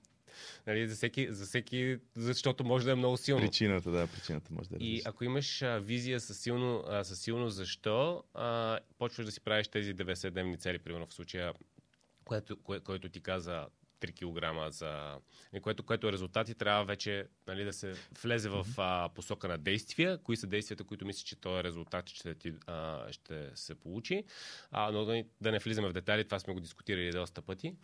Нали, 0.68 0.88
за, 0.88 0.96
всеки, 0.96 1.28
за 1.34 1.46
всеки, 1.46 1.98
защото 2.16 2.64
може 2.64 2.86
да 2.86 2.92
е 2.92 2.96
много 2.96 3.18
силно. 3.18 3.42
Причината, 3.42 3.92
да, 3.92 4.08
причината 4.08 4.54
може 4.54 4.70
да 4.70 4.76
е. 4.76 4.80
И 4.82 5.02
ако 5.06 5.24
имаш 5.24 5.62
а, 5.62 5.80
визия 5.80 6.20
със 6.20 6.40
силно, 6.40 6.84
а, 6.88 7.04
със 7.04 7.20
силно 7.20 7.50
защо, 7.50 8.24
а, 8.34 8.80
почваш 8.98 9.26
да 9.26 9.32
си 9.32 9.42
правиш 9.42 9.68
тези 9.68 9.96
90-дневни 9.96 10.60
цели, 10.60 10.80
примерно 10.80 11.08
в 11.08 11.14
случая, 11.14 11.54
което, 12.26 12.58
кое, 12.58 12.80
който 12.80 13.10
ти 13.10 13.22
каза 13.22 13.68
3 14.02 14.68
кг 14.68 14.74
за... 14.74 15.18
Което, 15.62 15.84
което 15.84 16.12
резултати 16.12 16.56
трябва 16.56 16.86
вече 16.86 17.28
нали, 17.48 17.64
да 17.64 17.74
се 17.74 17.94
влезе 18.24 18.50
в 18.50 18.66
а, 18.78 19.10
посока 19.16 19.48
на 19.48 19.58
действия. 19.58 20.18
Кои 20.18 20.38
са 20.38 20.48
действията, 20.48 20.84
които 20.84 21.06
мислиш, 21.06 21.24
че 21.24 21.36
този 21.36 21.64
резултат 21.64 22.10
ще, 22.10 22.36
ти, 22.36 22.54
а, 22.68 23.06
ще 23.12 23.52
се 23.56 23.76
получи. 23.76 24.24
А, 24.72 24.92
но 24.92 25.06
да, 25.06 25.24
да 25.42 25.52
не 25.52 25.60
влизаме 25.60 25.90
в 25.90 25.94
детайли, 25.94 26.26
това 26.26 26.40
сме 26.40 26.54
го 26.54 26.60
дискутирали 26.60 27.12
доста 27.12 27.42
пъти. 27.42 27.76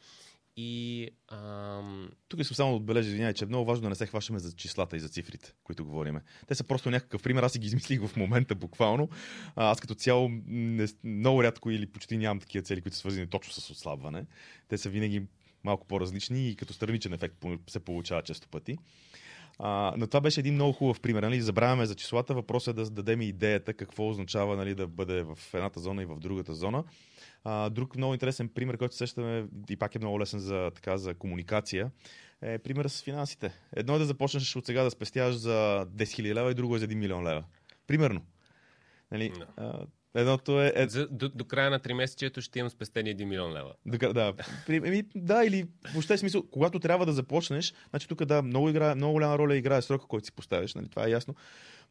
И, 0.57 1.09
ам... 1.27 2.11
Тук 2.27 2.39
искам 2.39 2.55
само 2.55 2.71
да 2.71 2.75
отбележа, 2.77 3.07
извинявай, 3.07 3.33
че 3.33 3.45
е 3.45 3.47
много 3.47 3.65
важно 3.65 3.83
да 3.83 3.89
не 3.89 3.95
се 3.95 4.05
хващаме 4.05 4.39
за 4.39 4.51
числата 4.51 4.97
и 4.97 4.99
за 4.99 5.09
цифрите, 5.09 5.53
които 5.63 5.85
говориме. 5.85 6.21
Те 6.47 6.55
са 6.55 6.63
просто 6.63 6.91
някакъв 6.91 7.23
пример, 7.23 7.43
аз 7.43 7.51
си 7.51 7.59
ги 7.59 7.67
измислих 7.67 8.01
в 8.07 8.15
момента 8.15 8.55
буквално. 8.55 9.09
Аз 9.55 9.81
като 9.81 9.95
цяло 9.95 10.29
не, 10.47 10.87
много 11.03 11.43
рядко 11.43 11.71
или 11.71 11.85
почти 11.85 12.17
нямам 12.17 12.39
такива 12.39 12.63
цели, 12.63 12.81
които 12.81 12.95
са 12.95 12.99
свързани 12.99 13.27
точно 13.27 13.53
с 13.53 13.69
отслабване. 13.69 14.25
Те 14.67 14.77
са 14.77 14.89
винаги 14.89 15.23
малко 15.63 15.87
по-различни 15.87 16.49
и 16.49 16.55
като 16.55 16.73
страничен 16.73 17.13
ефект 17.13 17.35
се 17.69 17.79
получава 17.79 18.21
често 18.21 18.47
пъти. 18.47 18.77
А, 19.59 19.93
но 19.97 20.07
това 20.07 20.21
беше 20.21 20.39
един 20.39 20.53
много 20.53 20.73
хубав 20.73 20.99
пример. 20.99 21.23
Нали? 21.23 21.41
Забравяме 21.41 21.85
за 21.85 21.95
числата. 21.95 22.33
Въпросът 22.33 22.77
е 22.77 22.81
да 22.81 22.89
дадем 22.89 23.21
идеята 23.21 23.73
какво 23.73 24.09
означава 24.09 24.55
нали, 24.55 24.75
да 24.75 24.87
бъде 24.87 25.23
в 25.23 25.37
едната 25.53 25.79
зона 25.79 26.01
и 26.01 26.05
в 26.05 26.19
другата 26.19 26.53
зона. 26.53 26.83
А, 27.43 27.69
друг 27.69 27.95
много 27.95 28.13
интересен 28.13 28.49
пример, 28.49 28.77
който 28.77 28.95
сещаме 28.95 29.45
и 29.69 29.75
пак 29.75 29.95
е 29.95 29.99
много 29.99 30.19
лесен 30.19 30.39
за, 30.39 30.71
така, 30.75 30.97
за 30.97 31.13
комуникация, 31.13 31.91
е 32.41 32.57
пример 32.57 32.85
с 32.85 33.01
финансите. 33.01 33.53
Едно 33.75 33.95
е 33.95 33.99
да 33.99 34.05
започнеш 34.05 34.55
от 34.55 34.65
сега 34.65 34.83
да 34.83 34.91
спестяваш 34.91 35.35
за 35.35 35.85
10 35.89 36.03
000 36.03 36.33
лева 36.33 36.51
и 36.51 36.53
друго 36.53 36.75
е 36.75 36.79
за 36.79 36.87
1 36.87 36.95
милион 36.95 37.27
лева. 37.27 37.43
Примерно. 37.87 38.21
Нали, 39.11 39.31
no. 39.31 39.85
Едното 40.15 40.61
е... 40.61 40.73
е... 40.75 40.87
За, 40.87 41.07
до, 41.07 41.29
до 41.29 41.45
края 41.45 41.69
на 41.69 41.79
3 41.79 41.93
месечето 41.93 42.41
ще 42.41 42.59
имам 42.59 42.69
спестени 42.69 43.15
1 43.15 43.23
милион 43.23 43.53
лева. 43.53 43.73
Да, 43.85 44.13
да. 44.13 44.33
Еми, 44.69 45.03
да, 45.15 45.45
или 45.45 45.65
въобще 45.93 46.17
смисъл, 46.17 46.43
когато 46.51 46.79
трябва 46.79 47.05
да 47.05 47.13
започнеш, 47.13 47.73
значи 47.89 48.07
тук 48.07 48.25
да, 48.25 48.41
много, 48.41 48.69
играе, 48.69 48.95
много 48.95 49.13
голяма 49.13 49.37
роля 49.37 49.55
играе 49.55 49.81
срока, 49.81 50.07
който 50.07 50.25
си 50.25 50.31
поставяш, 50.31 50.75
нали, 50.75 50.89
това 50.89 51.07
е 51.07 51.09
ясно. 51.09 51.35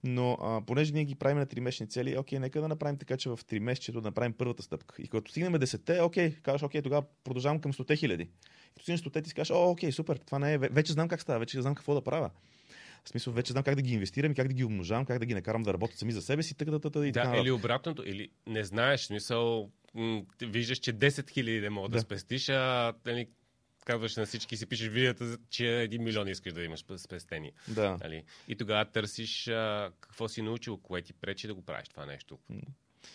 Но 0.04 0.38
а, 0.42 0.60
понеже 0.66 0.92
ние 0.92 1.04
ги 1.04 1.14
правим 1.14 1.38
на 1.38 1.46
3 1.46 1.60
месечни 1.60 1.88
цели, 1.88 2.18
окей, 2.18 2.38
нека 2.38 2.60
да 2.60 2.68
направим 2.68 2.98
така, 2.98 3.16
че 3.16 3.30
в 3.30 3.36
3 3.36 3.58
месечето 3.58 4.00
да 4.00 4.08
направим 4.08 4.32
първата 4.32 4.62
стъпка. 4.62 4.94
И 5.02 5.08
когато 5.08 5.30
стигнем 5.30 5.54
10-те, 5.54 6.00
окей, 6.00 6.34
кажеш, 6.42 6.62
окей, 6.62 6.82
тогава 6.82 7.02
продължавам 7.24 7.60
към 7.60 7.72
100 7.72 7.98
хиляди. 7.98 8.28
Като 8.74 8.82
стигнеш 8.82 9.00
100 9.00 9.22
ти 9.22 9.28
си 9.28 9.34
кажеш, 9.34 9.50
о, 9.50 9.70
окей, 9.70 9.92
супер, 9.92 10.16
това 10.16 10.38
не 10.38 10.54
е, 10.54 10.58
вече 10.58 10.92
знам 10.92 11.08
как 11.08 11.20
става, 11.20 11.38
вече 11.38 11.62
знам 11.62 11.74
какво 11.74 11.94
да 11.94 12.00
правя. 12.00 12.30
В 13.04 13.08
смисъл, 13.08 13.32
вече 13.32 13.52
знам 13.52 13.64
как 13.64 13.74
да 13.74 13.82
ги 13.82 13.92
инвестирам, 13.92 14.34
как 14.34 14.48
да 14.48 14.54
ги 14.54 14.64
умножавам, 14.64 15.06
как 15.06 15.18
да 15.18 15.26
ги 15.26 15.34
накарам 15.34 15.62
да 15.62 15.72
работят 15.72 15.98
сами 15.98 16.12
за 16.12 16.22
себе 16.22 16.42
си, 16.42 16.54
така, 16.54 16.78
така, 16.78 17.06
и. 17.06 17.12
Да, 17.12 17.36
или 17.40 17.50
обратното, 17.50 18.02
или 18.06 18.30
не 18.46 18.64
знаеш, 18.64 19.00
смисъл, 19.00 19.70
виждаш, 20.42 20.78
че 20.78 20.92
10 20.92 21.30
хиляди 21.30 21.60
не 21.60 21.70
мога 21.70 21.88
да. 21.88 21.96
да 21.96 22.00
спестиш, 22.00 22.48
а 22.48 22.94
нали, 23.06 23.28
казваш 23.84 24.16
на 24.16 24.26
всички 24.26 24.56
си 24.56 24.66
пишеш 24.66 24.88
видеята, 24.88 25.38
че 25.50 25.62
1 25.62 25.98
милион 25.98 26.28
искаш 26.28 26.52
да 26.52 26.64
имаш 26.64 26.84
спестени. 26.96 27.52
Да. 27.68 27.96
Нали? 28.00 28.24
И 28.48 28.56
тогава 28.56 28.84
търсиш 28.84 29.48
а, 29.48 29.90
какво 30.00 30.28
си 30.28 30.42
научил, 30.42 30.76
кое 30.76 31.02
ти 31.02 31.12
пречи 31.12 31.46
да 31.46 31.54
го 31.54 31.62
правиш 31.62 31.88
това 31.88 32.06
нещо. 32.06 32.38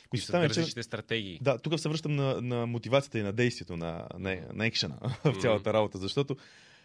Кои 0.10 0.20
са 0.20 0.34
различните 0.34 0.84
стратегии. 0.84 1.40
Да, 1.42 1.58
тук 1.58 1.80
се 1.80 1.90
връщам 1.90 2.16
на, 2.16 2.42
на 2.42 2.66
мотивацията 2.66 3.20
и 3.20 3.24
на 3.24 3.34
действието, 3.34 3.78
на, 3.78 4.08
на, 4.18 4.42
на 4.54 4.66
екшена 4.66 4.98
в 5.24 5.42
цялата 5.42 5.74
работа, 5.74 5.98
защото 5.98 6.38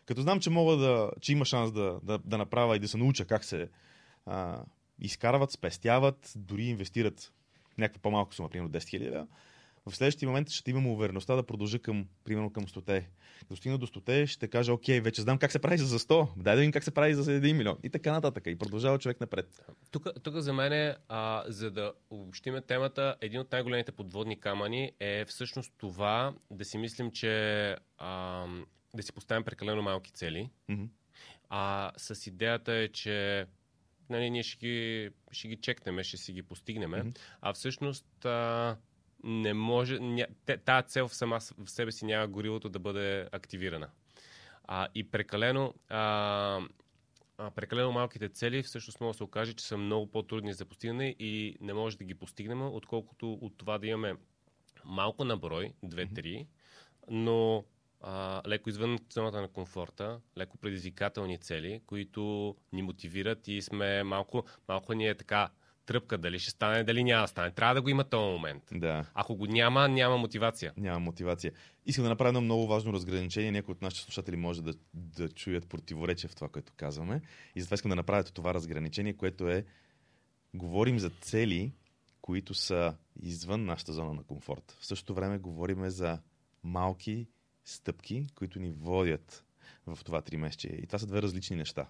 като 0.07 0.21
знам, 0.21 0.41
че 0.41 0.51
мога 0.51 0.77
да, 0.77 1.11
че 1.21 1.33
има 1.33 1.45
шанс 1.45 1.73
да, 1.73 2.01
да, 2.03 2.19
да 2.19 2.39
направя 2.39 2.77
и 2.77 2.79
да 2.79 2.89
се 2.89 2.97
науча 2.99 3.25
как 3.25 3.45
се 3.45 3.69
а, 4.27 4.63
изкарват, 5.01 5.51
спестяват, 5.51 6.33
дори 6.37 6.65
инвестират 6.65 7.33
някаква 7.79 8.03
по-малка 8.03 8.35
сума, 8.35 8.49
примерно 8.49 8.71
10 8.71 8.79
000 8.79 9.27
в 9.87 9.97
следващия 9.97 10.29
момент 10.29 10.51
ще 10.51 10.71
имам 10.71 10.87
увереността 10.87 11.37
да 11.37 11.43
продължа 11.43 11.79
към, 11.79 12.07
примерно 12.25 12.53
към 12.53 12.67
100. 12.67 13.05
Като 13.39 13.57
стигна 13.57 13.79
до 13.79 13.87
100, 13.87 14.27
ще 14.27 14.49
кажа, 14.49 14.73
окей, 14.73 15.01
вече 15.01 15.23
знам 15.23 15.39
как 15.39 15.53
се 15.53 15.59
прави 15.59 15.79
за 15.79 15.99
100, 15.99 16.29
дай 16.37 16.55
да 16.55 16.61
видим 16.61 16.73
как 16.73 16.85
се 16.85 16.91
прави 16.91 17.15
за 17.15 17.41
1 17.41 17.53
милион. 17.53 17.77
И 17.83 17.91
така 17.91 18.13
нататък. 18.13 18.45
И 18.47 18.59
продължава 18.59 18.99
човек 18.99 19.21
напред. 19.21 19.65
Тук, 19.91 20.07
тук 20.23 20.35
за 20.37 20.53
мен, 20.53 20.73
е, 20.73 20.97
а, 21.09 21.45
за 21.47 21.71
да 21.71 21.93
обобщиме 22.11 22.61
темата, 22.61 23.17
един 23.21 23.41
от 23.41 23.53
най-големите 23.53 23.93
подводни 23.93 24.41
камъни 24.41 24.93
е 25.01 25.25
всъщност 25.25 25.73
това 25.79 26.35
да 26.51 26.65
си 26.65 26.79
мислим, 26.79 27.11
че 27.11 27.77
а, 27.99 28.47
да 28.95 29.03
си 29.03 29.13
поставим 29.13 29.45
прекалено 29.45 29.83
малки 29.83 30.13
цели. 30.13 30.51
Mm-hmm. 30.71 30.89
А 31.49 31.93
с 31.97 32.27
идеята 32.27 32.73
е, 32.73 32.89
че 32.89 33.47
нали, 34.11 34.31
ние 34.31 34.43
ще 34.43 34.59
ги, 34.59 35.11
ще 35.31 35.49
ги 35.49 35.57
чекнем, 35.57 36.03
ще 36.03 36.17
си 36.17 36.33
ги 36.33 36.43
постигнем. 36.43 36.91
Mm-hmm. 36.91 37.19
А 37.41 37.53
всъщност 37.53 38.25
а, 38.25 38.77
не 39.25 39.55
може. 39.55 39.99
Ня, 39.99 40.27
тази 40.65 40.89
цел 40.89 41.09
в, 41.09 41.15
сама, 41.15 41.39
в 41.59 41.71
себе 41.71 41.93
си 41.93 42.05
няма 42.05 42.29
горилото 42.29 42.69
да 42.69 42.79
бъде 42.79 43.29
активирана. 43.33 43.91
А, 44.65 44.89
и 44.95 45.11
прекалено. 45.11 45.75
А, 45.89 46.61
а, 47.39 47.51
прекалено 47.51 47.93
малките 47.93 48.29
цели 48.29 48.63
всъщност 48.63 49.01
може 49.01 49.15
да 49.15 49.17
се 49.17 49.25
окаже, 49.25 49.53
че 49.53 49.65
са 49.65 49.77
много 49.77 50.11
по-трудни 50.11 50.55
за 50.55 50.65
постигане 50.65 51.17
и 51.19 51.57
не 51.61 51.75
може 51.75 51.99
да 51.99 52.05
ги 52.05 52.15
постигнем, 52.15 52.63
отколкото 52.63 53.33
от 53.33 53.59
това 53.59 53.79
да 53.79 53.87
имаме 53.87 54.15
малко 54.85 55.25
на 55.25 55.37
брой, 55.37 55.73
2-3, 55.85 56.09
mm-hmm. 56.13 56.47
но 57.11 57.65
а, 58.03 58.43
леко 58.49 58.69
извън 58.69 58.99
зоната 59.13 59.41
на 59.41 59.49
комфорта, 59.49 60.21
леко 60.39 60.59
предизвикателни 60.59 61.39
цели, 61.39 61.81
които 61.87 62.55
ни 62.73 62.83
мотивират 62.83 63.49
и 63.49 63.63
сме 63.63 64.03
малко, 64.03 64.45
малко 64.69 64.95
ни 64.95 65.09
е 65.09 65.15
така 65.15 65.49
тръпка, 65.87 66.19
дали 66.19 66.39
ще 66.39 66.51
стане, 66.51 66.85
дали 66.85 67.05
няма 67.05 67.23
да 67.23 67.29
стане. 67.29 67.51
Трябва 67.51 67.75
да 67.75 67.83
го 67.83 67.89
има 67.89 68.05
този 68.05 68.33
момент. 68.33 68.63
Да. 68.73 69.07
Ако 69.15 69.37
го 69.37 69.47
няма, 69.47 69.89
няма 69.89 70.17
мотивация. 70.17 70.73
Няма 70.77 71.01
мотивация. 71.01 71.53
Искам 71.87 72.03
да 72.03 72.09
направя 72.09 72.29
едно 72.29 72.41
много 72.41 72.67
важно 72.67 72.93
разграничение. 72.93 73.53
Някои 73.53 73.73
от 73.73 73.83
нашите 73.83 74.03
слушатели 74.03 74.37
може 74.37 74.63
да, 74.63 74.75
да 74.95 75.29
чуят 75.29 75.69
противоречие 75.69 76.29
в 76.29 76.35
това, 76.35 76.49
което 76.49 76.73
казваме. 76.77 77.21
И 77.55 77.61
затова 77.61 77.75
искам 77.75 77.89
да 77.89 77.97
направя 77.97 78.25
това 78.25 78.55
разграничение, 78.55 79.17
което 79.17 79.49
е 79.49 79.65
говорим 80.55 80.99
за 80.99 81.11
цели, 81.11 81.73
които 82.21 82.55
са 82.55 82.97
извън 83.23 83.65
нашата 83.65 83.93
зона 83.93 84.15
на 84.15 84.23
комфорт. 84.23 84.77
В 84.81 84.87
същото 84.87 85.15
време 85.15 85.39
говорим 85.39 85.89
за 85.89 86.19
малки 86.63 87.27
стъпки, 87.65 88.27
които 88.35 88.61
ни 88.61 88.71
водят 88.71 89.45
в 89.87 89.99
това 90.05 90.21
три 90.21 90.37
месече. 90.37 90.69
И 90.69 90.87
това 90.87 90.99
са 90.99 91.07
две 91.07 91.23
различни 91.23 91.57
неща. 91.57 91.89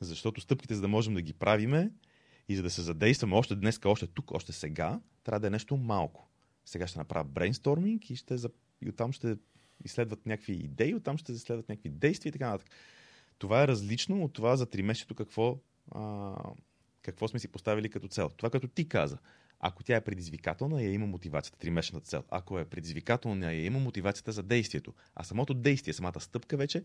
Защото 0.00 0.40
стъпките, 0.40 0.74
за 0.74 0.80
да 0.80 0.88
можем 0.88 1.14
да 1.14 1.22
ги 1.22 1.32
правиме 1.32 1.90
и 2.48 2.56
за 2.56 2.62
да 2.62 2.70
се 2.70 2.82
задействаме 2.82 3.34
още 3.34 3.54
днес, 3.54 3.80
още 3.84 4.06
тук, 4.06 4.30
още 4.30 4.52
сега, 4.52 5.00
трябва 5.24 5.40
да 5.40 5.46
е 5.46 5.50
нещо 5.50 5.76
малко. 5.76 6.28
Сега 6.64 6.86
ще 6.86 6.98
направя 6.98 7.24
брейнсторминг 7.24 8.10
и, 8.10 8.16
ще, 8.16 8.36
и 8.80 8.88
оттам 8.88 9.12
ще 9.12 9.36
изследват 9.84 10.26
някакви 10.26 10.52
идеи, 10.52 10.94
оттам 10.94 11.18
ще 11.18 11.32
изследват 11.32 11.68
някакви 11.68 11.88
действия 11.88 12.30
и 12.30 12.32
така 12.32 12.50
нататък. 12.50 12.70
Това 13.38 13.62
е 13.62 13.68
различно 13.68 14.24
от 14.24 14.32
това 14.32 14.56
за 14.56 14.66
три 14.66 14.82
месеца 14.82 15.14
какво, 15.14 15.58
а, 15.90 16.34
какво 17.02 17.28
сме 17.28 17.38
си 17.38 17.48
поставили 17.48 17.88
като 17.88 18.08
цел. 18.08 18.30
Това, 18.36 18.50
като 18.50 18.68
ти 18.68 18.88
каза. 18.88 19.18
Ако 19.60 19.84
тя 19.84 19.96
е 19.96 20.00
предизвикателна, 20.00 20.82
я 20.82 20.92
има 20.92 21.06
мотивацията, 21.06 21.58
тримесечната 21.58 22.06
цел. 22.06 22.24
Ако 22.30 22.58
е 22.58 22.64
предизвикателна, 22.64 23.52
я 23.52 23.64
има 23.64 23.78
мотивацията 23.78 24.32
за 24.32 24.42
действието. 24.42 24.94
А 25.14 25.24
самото 25.24 25.54
действие, 25.54 25.92
самата 25.94 26.20
стъпка 26.20 26.56
вече, 26.56 26.82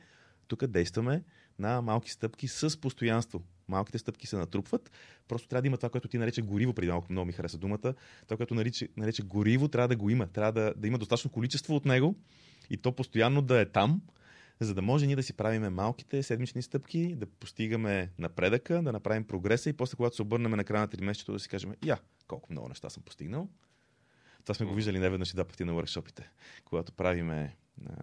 тук 0.48 0.68
действаме 0.68 1.24
на 1.60 1.82
малки 1.82 2.12
стъпки 2.12 2.48
с 2.48 2.82
постоянство. 2.82 3.42
Малките 3.68 3.98
стъпки 3.98 4.28
се 4.28 4.38
натрупват. 4.38 4.92
Просто 5.28 5.48
трябва 5.48 5.62
да 5.62 5.68
има 5.68 5.78
това, 5.78 5.90
което 5.90 6.08
ти 6.08 6.18
нарече 6.18 6.42
гориво, 6.42 6.74
преди 6.74 6.92
малко 6.92 7.12
много 7.12 7.26
ми 7.26 7.34
хареса 7.34 7.58
думата. 7.58 7.94
Това, 8.28 8.38
което 8.38 8.56
нарича, 8.56 8.88
нарече 8.98 9.24
гориво, 9.24 9.68
трябва 9.68 9.88
да 9.88 9.96
го 9.96 10.10
има. 10.10 10.28
Трябва 10.28 10.52
да, 10.52 10.74
да 10.78 10.88
има 10.88 10.98
достатъчно 10.98 11.32
количество 11.32 11.76
от 11.76 11.86
него 11.86 12.16
и 12.70 12.78
то 12.78 12.92
постоянно 12.92 13.42
да 13.42 13.60
е 13.60 13.66
там, 13.66 14.02
за 14.66 14.74
да 14.74 14.82
може 14.82 15.08
ние 15.08 15.16
да 15.16 15.24
си 15.24 15.34
правиме 15.34 15.70
малките 15.70 16.24
седмични 16.24 16.62
стъпки, 16.62 17.16
да 17.16 17.26
постигаме 17.26 18.12
напредъка, 18.20 18.82
да 18.82 18.92
направим 18.92 19.24
прогреса 19.24 19.70
и 19.70 19.74
после, 19.74 19.96
когато 19.96 20.16
се 20.16 20.22
обърнем 20.22 20.52
на 20.52 20.64
края 20.64 20.82
на 20.82 20.88
3 20.88 21.04
месеца, 21.04 21.32
да 21.32 21.40
си 21.40 21.50
кажем, 21.50 21.74
я, 21.86 22.00
колко 22.28 22.54
много 22.54 22.70
неща 22.70 22.90
съм 22.90 23.04
постигнал. 23.04 23.50
Това 24.44 24.56
сме 24.56 24.66
го 24.66 24.74
виждали 24.74 25.00
не 25.00 25.10
веднъж 25.10 25.30
и 25.30 25.34
два 25.34 25.46
пъти 25.46 25.64
на 25.64 25.74
въркшопите, 25.74 26.30
когато 26.66 26.92
правиме, 26.92 27.56
а, 27.86 27.94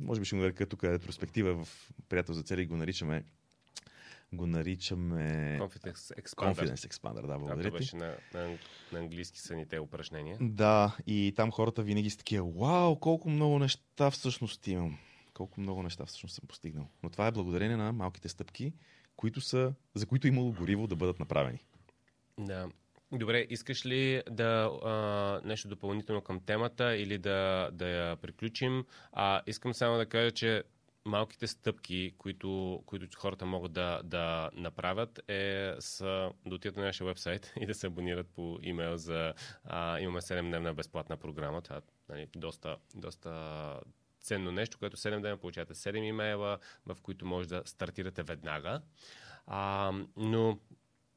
може 0.00 0.20
би 0.20 0.24
ще 0.24 0.36
го 0.36 0.42
нарека 0.42 0.66
тук 0.66 0.84
ретроспектива 0.84 1.64
в 1.64 1.90
приятел 2.08 2.34
за 2.34 2.42
цели 2.42 2.66
го 2.66 2.76
наричаме 2.76 3.24
го 4.32 4.46
наричаме 4.46 5.58
Confidence 5.60 6.22
Expander. 6.22 6.54
Confidence 6.54 6.88
Expander, 6.88 7.26
да, 7.26 7.38
благодаря 7.38 7.70
ти. 7.70 7.76
беше 7.76 7.96
на, 7.96 8.16
на, 8.34 8.58
на 8.92 8.98
английски 8.98 9.40
са 9.40 9.56
ни 9.56 9.66
те 9.66 9.78
упражнения. 9.78 10.38
Да, 10.40 10.96
и 11.06 11.32
там 11.36 11.50
хората 11.50 11.82
винаги 11.82 12.10
са 12.10 12.18
такива, 12.18 12.50
вау, 12.50 12.96
колко 12.96 13.30
много 13.30 13.58
неща 13.58 14.10
всъщност 14.10 14.66
имам. 14.66 14.98
Колко 15.36 15.60
много 15.60 15.82
неща 15.82 16.06
всъщност 16.06 16.34
съм 16.34 16.48
постигнал. 16.48 16.88
Но 17.02 17.10
това 17.10 17.26
е 17.26 17.32
благодарение 17.32 17.76
на 17.76 17.92
малките 17.92 18.28
стъпки, 18.28 18.72
които 19.16 19.40
са, 19.40 19.74
за 19.94 20.06
които 20.06 20.26
е 20.26 20.30
имало 20.30 20.52
гориво 20.52 20.86
да 20.86 20.96
бъдат 20.96 21.18
направени. 21.18 21.64
Да. 22.38 22.68
Добре, 23.12 23.46
искаш 23.50 23.86
ли 23.86 24.22
да 24.30 24.70
а, 24.84 25.40
нещо 25.48 25.68
допълнително 25.68 26.20
към 26.20 26.40
темата 26.40 26.96
или 26.96 27.18
да, 27.18 27.70
да 27.72 27.88
я 27.88 28.16
приключим? 28.16 28.84
А, 29.12 29.42
искам 29.46 29.74
само 29.74 29.96
да 29.96 30.06
кажа, 30.06 30.30
че 30.30 30.62
малките 31.04 31.46
стъпки, 31.46 32.14
които, 32.18 32.82
които 32.86 33.18
хората 33.18 33.46
могат 33.46 33.72
да, 33.72 34.00
да 34.04 34.50
направят, 34.52 35.30
е 35.30 35.72
са 35.78 36.32
да 36.46 36.54
отидат 36.54 36.76
на 36.76 36.84
нашия 36.84 37.06
вебсайт 37.06 37.52
и 37.60 37.66
да 37.66 37.74
се 37.74 37.86
абонират 37.86 38.28
по 38.28 38.58
имейл 38.62 38.96
за... 38.96 39.34
А, 39.64 40.00
имаме 40.00 40.20
7-дневна 40.20 40.74
безплатна 40.74 41.16
програма. 41.16 41.62
Това 41.62 41.80
нали, 42.08 42.28
доста, 42.36 42.76
доста 42.94 43.30
ценно 44.26 44.52
нещо, 44.52 44.78
което 44.78 44.96
7 44.96 45.20
дена 45.20 45.36
получавате 45.36 45.74
7 45.74 45.96
имейла, 45.96 46.58
в 46.86 46.96
които 47.02 47.26
може 47.26 47.48
да 47.48 47.62
стартирате 47.64 48.22
веднага. 48.22 48.80
А, 49.46 49.92
но 50.16 50.58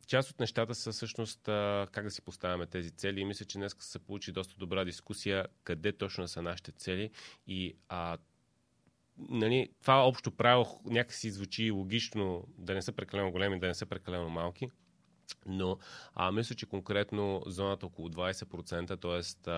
част 0.07 0.31
от 0.31 0.39
нещата 0.39 0.75
са 0.75 0.91
всъщност 0.91 1.41
как 1.91 2.03
да 2.03 2.11
си 2.11 2.21
поставяме 2.21 2.65
тези 2.65 2.91
цели 2.91 3.21
и 3.21 3.25
мисля, 3.25 3.45
че 3.45 3.57
днес 3.57 3.75
се 3.79 3.99
получи 3.99 4.31
доста 4.31 4.55
добра 4.57 4.85
дискусия 4.85 5.45
къде 5.63 5.91
точно 5.91 6.27
са 6.27 6.41
нашите 6.41 6.71
цели 6.71 7.09
и 7.47 7.75
а, 7.89 8.17
нали, 9.17 9.69
това 9.81 10.07
общо 10.07 10.31
правило 10.31 10.81
някакси 10.85 11.31
звучи 11.31 11.71
логично 11.71 12.47
да 12.57 12.73
не 12.73 12.81
са 12.81 12.91
прекалено 12.91 13.31
големи, 13.31 13.59
да 13.59 13.67
не 13.67 13.73
са 13.73 13.85
прекалено 13.85 14.29
малки. 14.29 14.69
Но 15.45 15.77
а, 16.15 16.31
мисля, 16.31 16.55
че 16.55 16.65
конкретно 16.65 17.43
зоната 17.45 17.85
около 17.85 18.09
20%, 18.09 19.01
т.е. 19.01 19.51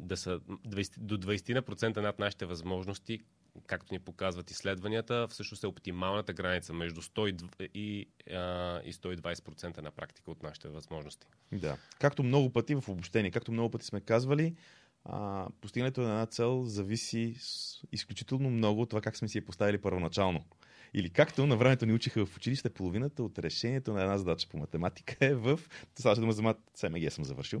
Да 0.00 0.16
са 0.16 0.40
20, 0.40 0.98
до 0.98 1.18
20% 1.18 1.96
над 1.96 2.18
нашите 2.18 2.46
възможности, 2.46 3.20
както 3.66 3.94
ни 3.94 3.98
показват 3.98 4.50
изследванията, 4.50 5.28
всъщност 5.28 5.64
е 5.64 5.66
оптималната 5.66 6.32
граница 6.32 6.72
между 6.72 7.02
100 7.02 7.68
и, 7.74 8.06
а, 8.30 8.80
и 8.84 8.92
120% 8.92 9.80
на 9.80 9.90
практика 9.90 10.30
от 10.30 10.42
нашите 10.42 10.68
възможности. 10.68 11.26
Да. 11.52 11.76
Както 11.98 12.22
много 12.22 12.50
пъти 12.50 12.74
в 12.74 12.88
обобщение, 12.88 13.30
както 13.30 13.52
много 13.52 13.70
пъти 13.70 13.86
сме 13.86 14.00
казвали, 14.00 14.54
а, 15.04 15.46
постигането 15.60 16.00
на 16.00 16.08
една 16.08 16.26
цел 16.26 16.62
зависи 16.64 17.36
изключително 17.92 18.50
много 18.50 18.80
от 18.80 18.90
това 18.90 19.00
как 19.00 19.16
сме 19.16 19.28
си 19.28 19.38
я 19.38 19.44
поставили 19.44 19.78
първоначално. 19.78 20.44
Или 20.94 21.10
както 21.10 21.46
на 21.46 21.56
времето 21.56 21.86
ни 21.86 21.92
учиха 21.92 22.26
в 22.26 22.36
училище, 22.36 22.70
половината 22.70 23.22
от 23.22 23.38
решението 23.38 23.92
на 23.92 24.02
една 24.02 24.18
задача 24.18 24.48
по 24.48 24.58
математика 24.58 25.16
е 25.20 25.34
в... 25.34 25.60
Това 25.96 26.14
ще 26.14 26.20
дума 26.20 26.32
за 26.32 26.42
мат... 26.42 26.58
СМГ 26.74 27.12
съм 27.12 27.24
завършил. 27.24 27.60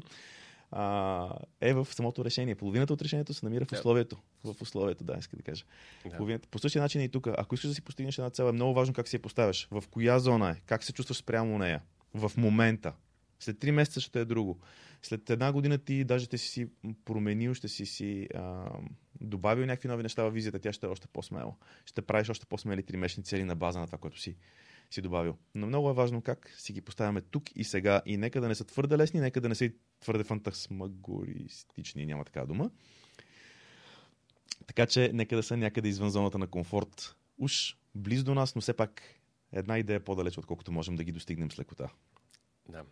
А, 0.70 1.28
е 1.60 1.74
в 1.74 1.88
самото 1.90 2.24
решение. 2.24 2.54
Половината 2.54 2.92
от 2.92 3.02
решението 3.02 3.34
се 3.34 3.46
намира 3.46 3.64
в 3.64 3.72
условието. 3.72 4.16
В 4.44 4.62
условието, 4.62 5.04
да, 5.04 5.16
иска 5.18 5.36
да 5.36 5.42
кажа. 5.42 5.64
Да. 6.04 6.16
Половината. 6.16 6.48
По 6.48 6.58
същия 6.58 6.82
начин 6.82 7.00
е 7.00 7.04
и 7.04 7.08
тук. 7.08 7.26
Ако 7.38 7.54
искаш 7.54 7.68
да 7.68 7.74
си 7.74 7.82
постигнеш 7.82 8.18
една 8.18 8.30
цел, 8.30 8.44
е 8.44 8.52
много 8.52 8.74
важно 8.74 8.94
как 8.94 9.08
си 9.08 9.16
я 9.16 9.22
поставяш. 9.22 9.68
В 9.70 9.84
коя 9.90 10.18
зона 10.18 10.50
е? 10.50 10.56
Как 10.66 10.84
се 10.84 10.92
чувстваш 10.92 11.16
спрямо 11.16 11.58
нея? 11.58 11.82
В 12.14 12.32
момента. 12.36 12.92
След 13.40 13.58
три 13.58 13.72
месеца 13.72 14.00
ще 14.00 14.20
е 14.20 14.24
друго. 14.24 14.58
След 15.02 15.30
една 15.30 15.52
година 15.52 15.78
ти 15.78 16.04
даже 16.04 16.24
ще 16.24 16.38
си 16.38 16.48
си 16.48 16.68
променил, 17.04 17.54
ще 17.54 17.68
си 17.68 17.86
си 17.86 18.28
а, 18.34 18.64
добавил 19.20 19.66
някакви 19.66 19.88
нови 19.88 20.02
неща 20.02 20.22
в 20.22 20.30
визията, 20.30 20.58
тя 20.58 20.72
ще 20.72 20.86
е 20.86 20.88
още 20.88 21.08
по-смела. 21.08 21.54
Ще 21.86 22.02
правиш 22.02 22.30
още 22.30 22.46
по-смели 22.46 22.82
тримесечни 22.82 23.24
цели 23.24 23.44
на 23.44 23.56
база 23.56 23.80
на 23.80 23.86
това, 23.86 23.98
което 23.98 24.20
си 24.20 24.36
си 24.90 25.02
добавил. 25.02 25.36
Но 25.54 25.66
много 25.66 25.90
е 25.90 25.94
важно 25.94 26.22
как 26.22 26.54
си 26.58 26.72
ги 26.72 26.80
поставяме 26.80 27.20
тук 27.20 27.56
и 27.56 27.64
сега. 27.64 28.02
И 28.06 28.16
нека 28.16 28.40
да 28.40 28.48
не 28.48 28.54
са 28.54 28.64
твърде 28.64 28.98
лесни, 28.98 29.20
нека 29.20 29.40
да 29.40 29.48
не 29.48 29.54
са 29.54 29.70
твърде 30.00 30.24
фантасмагористични, 30.24 32.06
няма 32.06 32.24
така 32.24 32.46
дума. 32.46 32.70
Така 34.66 34.86
че 34.86 35.10
нека 35.14 35.36
да 35.36 35.42
са 35.42 35.56
някъде 35.56 35.88
извън 35.88 36.10
зоната 36.10 36.38
на 36.38 36.46
комфорт. 36.46 37.16
Уж 37.38 37.76
близо 37.94 38.24
до 38.24 38.34
нас, 38.34 38.54
но 38.54 38.60
все 38.60 38.72
пак 38.72 39.02
една 39.52 39.78
идея 39.78 40.04
по-далеч, 40.04 40.38
отколкото 40.38 40.72
можем 40.72 40.96
да 40.96 41.04
ги 41.04 41.12
достигнем 41.12 41.50
с 41.50 41.58
лекота. 41.58 41.88
Да. 42.68 42.84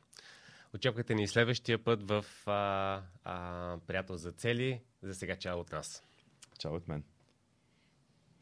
Очаквайте 0.75 1.15
ни 1.15 1.29
следващия 1.29 1.85
път 1.85 2.09
в 2.09 2.25
а, 2.47 3.03
а, 3.25 3.79
Приятел 3.87 4.17
за 4.17 4.33
цели. 4.33 4.81
За 5.03 5.15
сега 5.15 5.37
чао 5.37 5.61
от 5.61 5.73
нас. 5.73 6.03
Чао 6.63 6.77
от 6.77 6.89
мен. 6.89 7.05